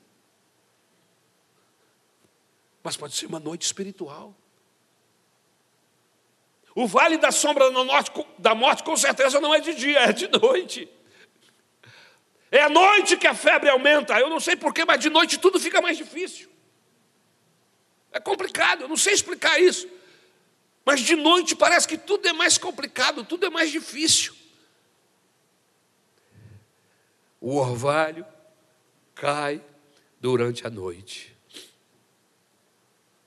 [2.82, 4.36] mas pode ser uma noite espiritual.
[6.75, 7.66] O vale da sombra
[8.39, 10.89] da morte, com certeza, não é de dia, é de noite.
[12.51, 14.18] É à noite que a febre aumenta.
[14.18, 16.51] Eu não sei porquê, mas de noite tudo fica mais difícil.
[18.11, 19.89] É complicado, eu não sei explicar isso.
[20.85, 24.35] Mas de noite parece que tudo é mais complicado, tudo é mais difícil.
[27.41, 28.27] O orvalho
[29.14, 29.62] cai
[30.20, 31.35] durante a noite.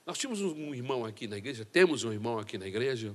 [0.04, 3.14] Nós tínhamos um irmão aqui na igreja, temos um irmão aqui na igreja,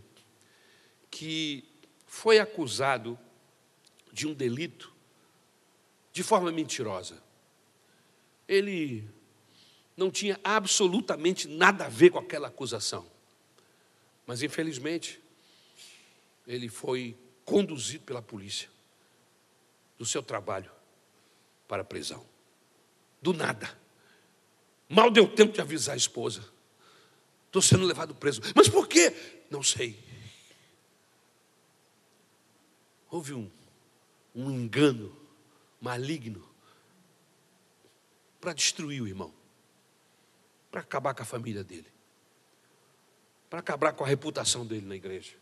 [1.12, 1.64] que
[2.08, 3.20] foi acusado
[4.12, 4.92] de um delito
[6.12, 7.22] de forma mentirosa.
[8.48, 9.08] Ele
[9.96, 13.06] não tinha absolutamente nada a ver com aquela acusação.
[14.26, 15.22] Mas, infelizmente,
[16.48, 18.70] ele foi conduzido pela polícia
[19.98, 20.72] do seu trabalho
[21.68, 22.26] para a prisão.
[23.22, 23.78] Do nada.
[24.90, 26.44] Mal deu tempo de avisar a esposa.
[27.48, 28.42] Estou sendo levado preso.
[28.56, 29.14] Mas por quê?
[29.50, 30.11] Não sei.
[33.12, 33.52] Houve um,
[34.34, 35.14] um engano
[35.82, 36.50] maligno
[38.40, 39.34] para destruir o irmão,
[40.72, 41.92] para acabar com a família dele,
[43.50, 45.34] para acabar com a reputação dele na igreja.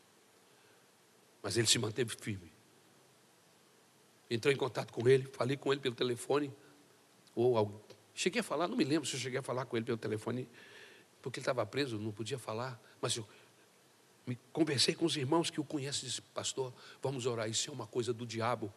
[1.43, 2.51] Mas ele se manteve firme.
[4.31, 6.51] Entrei em contato com ele, falei com ele pelo telefone,
[7.35, 7.81] ou algo.
[8.15, 10.49] Cheguei a falar, não me lembro se eu cheguei a falar com ele pelo telefone,
[11.21, 13.27] porque ele estava preso, não podia falar, mas eu
[14.25, 17.87] me conversei com os irmãos que o conhecem, disse, pastor, vamos orar, isso é uma
[17.87, 18.71] coisa do diabo.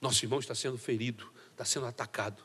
[0.00, 2.42] Nosso irmão está sendo ferido, está sendo atacado.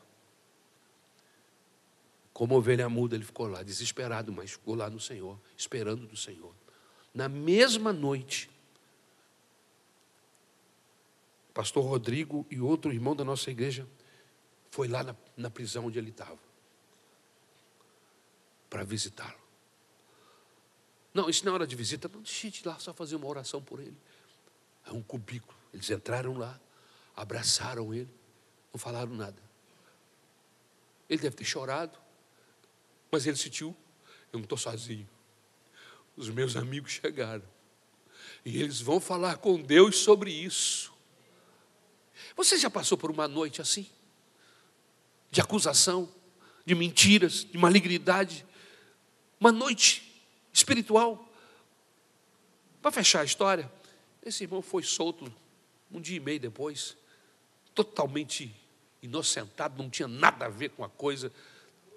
[2.32, 6.54] Como ovelha muda, ele ficou lá, desesperado, mas ficou lá no Senhor, esperando do Senhor.
[7.14, 8.50] Na mesma noite,
[11.52, 13.86] pastor Rodrigo e outro irmão da nossa igreja
[14.70, 16.38] foi lá na, na prisão onde ele estava
[18.70, 19.41] para visitá-lo.
[21.14, 22.08] Não, isso não hora de visita.
[22.12, 23.96] Não, deixa de lá só fazer uma oração por ele.
[24.86, 25.56] É um cubículo.
[25.72, 26.58] Eles entraram lá,
[27.16, 28.12] abraçaram ele,
[28.72, 29.40] não falaram nada.
[31.08, 31.98] Ele deve ter chorado,
[33.10, 33.76] mas ele sentiu:
[34.32, 35.08] eu não estou sozinho.
[36.16, 37.44] Os meus amigos chegaram.
[38.44, 40.92] E eles vão falar com Deus sobre isso.
[42.36, 43.88] Você já passou por uma noite assim?
[45.32, 46.12] de acusação,
[46.64, 48.44] de mentiras, de malignidade.
[49.40, 50.11] Uma noite
[50.52, 51.28] espiritual.
[52.80, 53.70] Para fechar a história,
[54.24, 55.32] esse irmão foi solto
[55.90, 56.96] um dia e meio depois,
[57.74, 58.54] totalmente
[59.02, 61.32] inocentado, não tinha nada a ver com a coisa,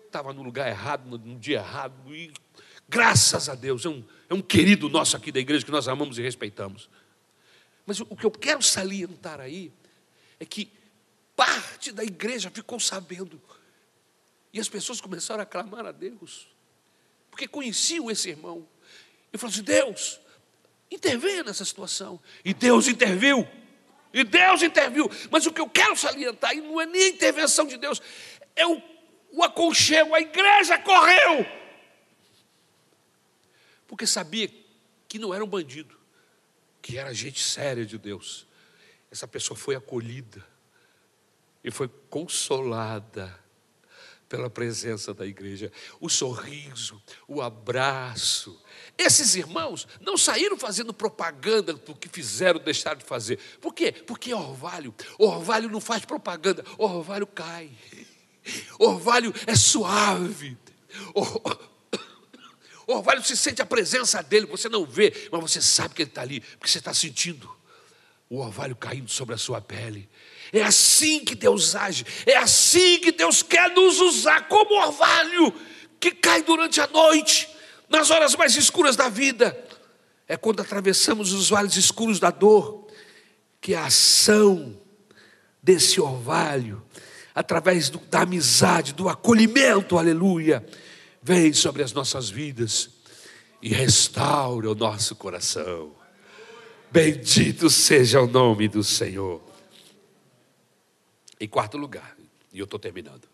[0.06, 2.32] estava no lugar errado, no dia errado, e
[2.88, 6.18] graças a Deus, é um, é um querido nosso aqui da igreja que nós amamos
[6.18, 6.90] e respeitamos.
[7.86, 9.72] Mas o que eu quero salientar aí
[10.40, 10.72] é que
[11.36, 13.42] parte da igreja ficou sabendo.
[14.52, 16.48] E as pessoas começaram a clamar a Deus,
[17.36, 18.66] porque conheciam esse irmão.
[19.34, 20.22] E falaram assim: Deus,
[20.90, 22.18] intervenha nessa situação.
[22.46, 23.46] E Deus interviu.
[24.14, 25.12] E Deus interviu.
[25.30, 28.02] Mas o que eu quero salientar aí não é nem a intervenção de Deus,
[28.56, 28.82] é o,
[29.34, 30.16] o aconchego.
[30.16, 31.46] A igreja correu.
[33.86, 34.50] Porque sabia
[35.06, 36.00] que não era um bandido,
[36.82, 38.48] que era gente séria de Deus.
[39.12, 40.42] Essa pessoa foi acolhida
[41.62, 43.38] e foi consolada
[44.36, 45.72] pela presença da igreja.
[46.00, 48.62] O sorriso, o abraço.
[48.98, 53.40] Esses irmãos não saíram fazendo propaganda do que fizeram, deixaram de fazer.
[53.62, 53.94] Por quê?
[53.94, 54.94] Porque orvalho.
[55.18, 57.72] Orvalho não faz propaganda, orvalho cai.
[58.78, 60.58] Orvalho é suave.
[62.88, 66.22] Orvalho se sente a presença dele, você não vê, mas você sabe que ele está
[66.22, 67.50] ali, porque você está sentindo
[68.30, 70.10] o orvalho caindo sobre a sua pele.
[70.52, 75.54] É assim que Deus age, é assim que Deus quer nos usar como orvalho
[76.00, 77.50] que cai durante a noite,
[77.90, 79.58] nas horas mais escuras da vida.
[80.28, 82.88] É quando atravessamos os vales escuros da dor
[83.62, 84.80] que a ação
[85.62, 86.84] desse orvalho,
[87.34, 90.66] através do, da amizade, do acolhimento, aleluia,
[91.22, 92.90] vem sobre as nossas vidas
[93.62, 96.05] e restaura o nosso coração.
[96.96, 99.44] Bendito seja o nome do Senhor.
[101.38, 102.16] Em quarto lugar,
[102.54, 103.28] e eu estou terminando.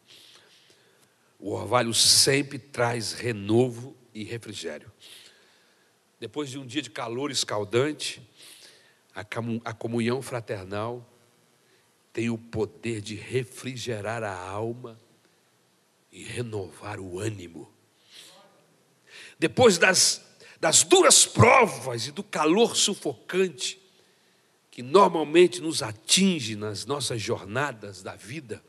[1.38, 4.92] O orvalho sempre traz renovo e refrigério.
[6.20, 8.28] Depois de um dia de calor escaldante,
[9.14, 11.08] a comunhão fraternal
[12.12, 15.00] tem o poder de refrigerar a alma
[16.12, 17.72] e renovar o ânimo.
[19.38, 20.31] Depois das,
[20.62, 23.82] das duras provas e do calor sufocante,
[24.70, 28.64] que normalmente nos atinge nas nossas jornadas da vida,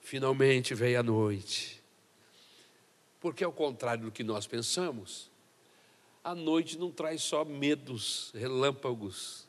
[0.00, 1.82] finalmente veio a noite.
[3.20, 5.28] Porque, ao contrário do que nós pensamos,
[6.22, 9.44] a noite não traz só medos, relâmpagos,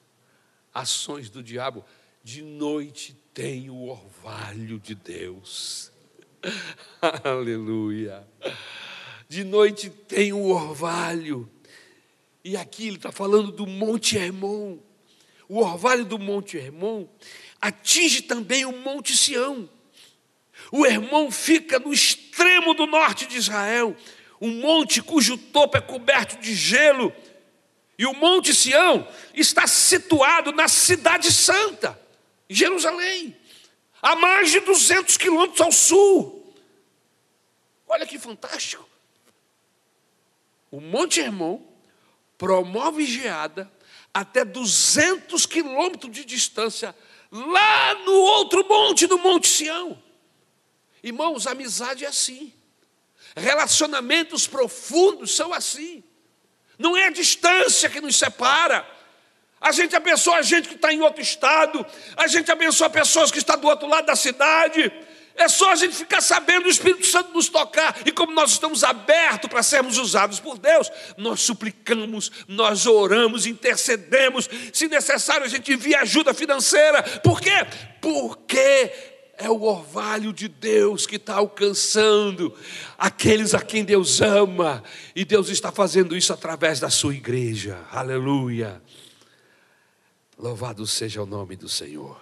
[0.73, 1.85] ações do diabo.
[2.23, 5.91] De noite tem o orvalho de Deus.
[7.23, 8.27] Aleluia.
[9.29, 11.49] De noite tem o orvalho.
[12.43, 14.79] E aqui ele está falando do Monte Hermon
[15.49, 17.07] o orvalho do Monte Hermon
[17.59, 19.67] atinge também o Monte Sião.
[20.71, 23.97] O Hermon fica no extremo do norte de Israel,
[24.39, 27.11] um monte cujo topo é coberto de gelo.
[27.97, 31.99] E o Monte Sião está situado na Cidade Santa,
[32.47, 33.35] Jerusalém,
[34.01, 36.55] a mais de 200 quilômetros ao sul.
[37.87, 38.88] Olha que fantástico.
[40.71, 41.61] O Monte Hermon
[42.37, 43.71] promove geada
[44.13, 46.95] até 200 quilômetros de distância,
[47.31, 50.01] lá no outro monte, no Monte Sião.
[51.03, 52.53] Irmãos, amizade é assim.
[53.35, 56.03] Relacionamentos profundos são assim.
[56.77, 58.87] Não é a distância que nos separa.
[59.61, 63.39] A gente abençoa a gente que está em outro estado, a gente abençoa pessoas que
[63.39, 64.89] estão do outro lado da cidade,
[65.39, 68.01] é só a gente ficar sabendo o Espírito Santo nos tocar.
[68.05, 74.49] E como nós estamos abertos para sermos usados por Deus, nós suplicamos, nós oramos, intercedemos.
[74.73, 77.01] Se necessário, a gente envia ajuda financeira.
[77.23, 77.65] Por quê?
[78.01, 78.91] Porque
[79.37, 82.53] é o orvalho de Deus que está alcançando
[82.97, 84.83] aqueles a quem Deus ama.
[85.15, 87.79] E Deus está fazendo isso através da sua igreja.
[87.89, 88.81] Aleluia.
[90.37, 92.21] Louvado seja o nome do Senhor.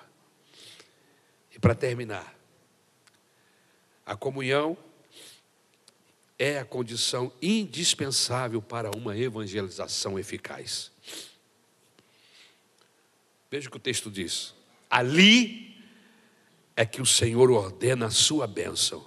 [1.56, 2.37] E para terminar,
[4.08, 4.78] a comunhão
[6.40, 10.90] é a condição indispensável para uma evangelização eficaz.
[13.52, 14.56] Veja o que o texto diz.
[14.90, 15.76] Ali
[16.74, 19.06] é que o Senhor ordena a sua bênção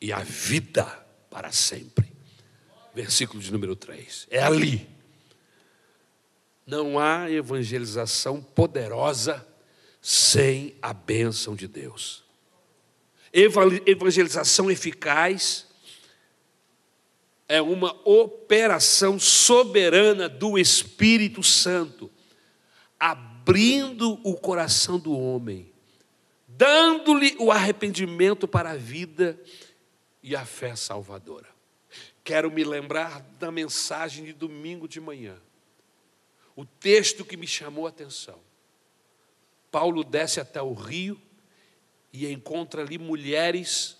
[0.00, 0.86] e a vida
[1.28, 2.10] para sempre.
[2.94, 4.28] Versículo de número 3.
[4.30, 4.88] É ali.
[6.66, 9.46] Não há evangelização poderosa
[10.00, 12.27] sem a bênção de Deus
[13.32, 15.66] evangelização eficaz
[17.48, 22.10] é uma operação soberana do Espírito Santo,
[23.00, 25.72] abrindo o coração do homem,
[26.46, 29.40] dando-lhe o arrependimento para a vida
[30.22, 31.48] e a fé salvadora.
[32.22, 35.36] Quero me lembrar da mensagem de domingo de manhã,
[36.54, 38.38] o texto que me chamou a atenção.
[39.70, 41.18] Paulo desce até o rio
[42.12, 43.96] e encontra ali mulheres,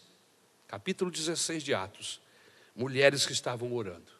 [0.66, 2.20] capítulo 16 de Atos,
[2.74, 4.12] mulheres que estavam orando.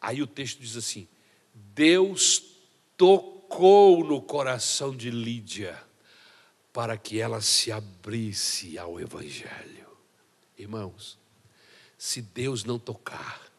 [0.00, 1.08] Aí o texto diz assim:
[1.54, 2.42] Deus
[2.96, 5.82] tocou no coração de Lídia
[6.72, 9.88] para que ela se abrisse ao Evangelho.
[10.56, 11.18] Irmãos,
[11.98, 13.50] se Deus não tocar,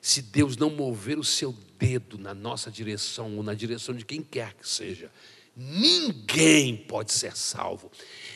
[0.00, 4.22] se Deus não mover o seu dedo na nossa direção ou na direção de quem
[4.22, 5.10] quer que seja,
[5.56, 7.90] ninguém pode ser salvo.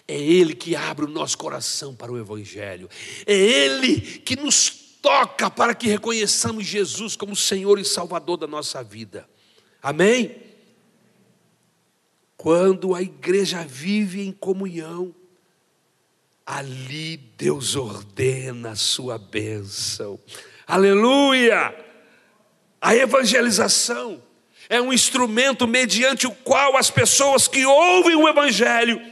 [0.08, 2.88] É Ele que abre o nosso coração para o Evangelho,
[3.26, 4.70] é Ele que nos
[5.02, 9.28] toca para que reconheçamos Jesus como Senhor e Salvador da nossa vida.
[9.82, 10.36] Amém?
[12.36, 15.14] Quando a igreja vive em comunhão,
[16.44, 20.18] ali Deus ordena a sua bênção.
[20.66, 21.74] Aleluia!
[22.80, 24.22] A evangelização
[24.70, 29.02] é um instrumento mediante o qual as pessoas que ouvem o evangelho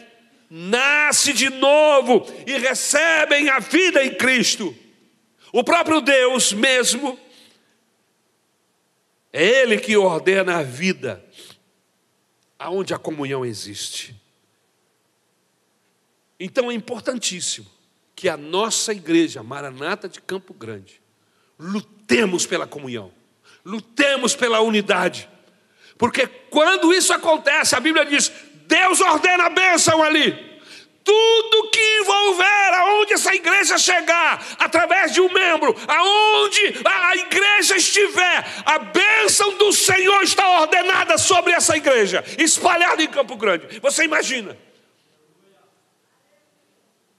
[0.49, 4.73] nascem de novo e recebem a vida em Cristo.
[5.53, 7.19] O próprio Deus mesmo,
[9.33, 11.25] é Ele que ordena a vida
[12.57, 14.15] aonde a comunhão existe.
[16.39, 17.67] Então é importantíssimo
[18.15, 21.03] que a nossa igreja, Maranata de Campo Grande,
[21.59, 23.13] lutemos pela comunhão,
[23.65, 25.29] lutemos pela unidade,
[25.99, 28.31] porque quando isso acontece, a Bíblia diz:
[28.67, 30.47] Deus ordena a bênção ali.
[31.03, 38.45] Tudo que envolver aonde essa igreja chegar, através de um membro, aonde a igreja estiver,
[38.67, 43.81] a bênção do Senhor está ordenada sobre essa igreja, espalhada em Campo Grande.
[43.81, 44.57] Você imagina?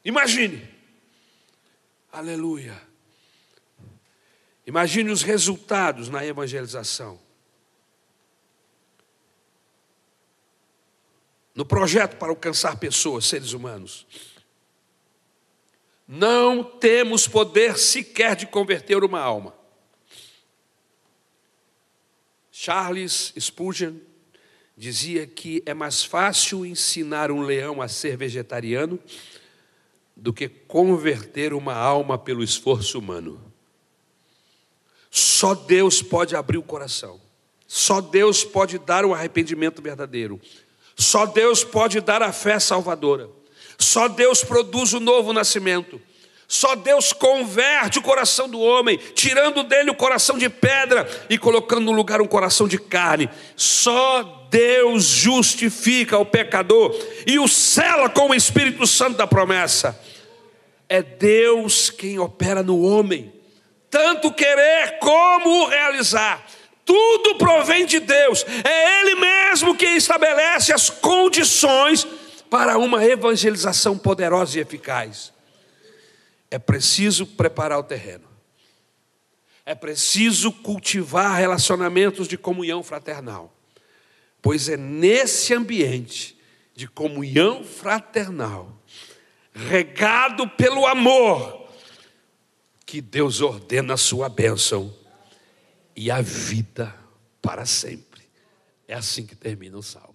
[0.06, 0.70] Imagine.
[2.12, 2.80] Aleluia.
[4.68, 7.20] Imagine os resultados na evangelização.
[11.60, 14.08] No projeto para alcançar pessoas, seres humanos.
[16.08, 19.54] Não temos poder sequer de converter uma alma.
[22.50, 23.96] Charles Spurgeon
[24.78, 28.98] dizia que é mais fácil ensinar um leão a ser vegetariano
[30.16, 33.54] do que converter uma alma pelo esforço humano.
[35.12, 37.20] Só Deus pode abrir o coração.
[37.68, 40.40] Só Deus pode dar o arrependimento verdadeiro.
[41.00, 43.30] Só Deus pode dar a fé salvadora.
[43.78, 46.00] Só Deus produz o novo nascimento.
[46.46, 51.86] Só Deus converte o coração do homem, tirando dele o coração de pedra e colocando
[51.86, 53.30] no lugar um coração de carne.
[53.56, 56.94] Só Deus justifica o pecador
[57.26, 59.98] e o cela com o Espírito Santo da promessa.
[60.90, 63.32] É Deus quem opera no homem,
[63.90, 66.46] tanto querer como realizar.
[66.90, 72.04] Tudo provém de Deus, é Ele mesmo quem estabelece as condições
[72.50, 75.32] para uma evangelização poderosa e eficaz.
[76.50, 78.28] É preciso preparar o terreno,
[79.64, 83.54] é preciso cultivar relacionamentos de comunhão fraternal,
[84.42, 86.36] pois é nesse ambiente
[86.74, 88.76] de comunhão fraternal,
[89.54, 91.70] regado pelo amor,
[92.84, 94.92] que Deus ordena a sua bênção
[95.96, 96.96] e a vida
[97.42, 98.22] para sempre.
[98.88, 100.09] É assim que termina o salmo.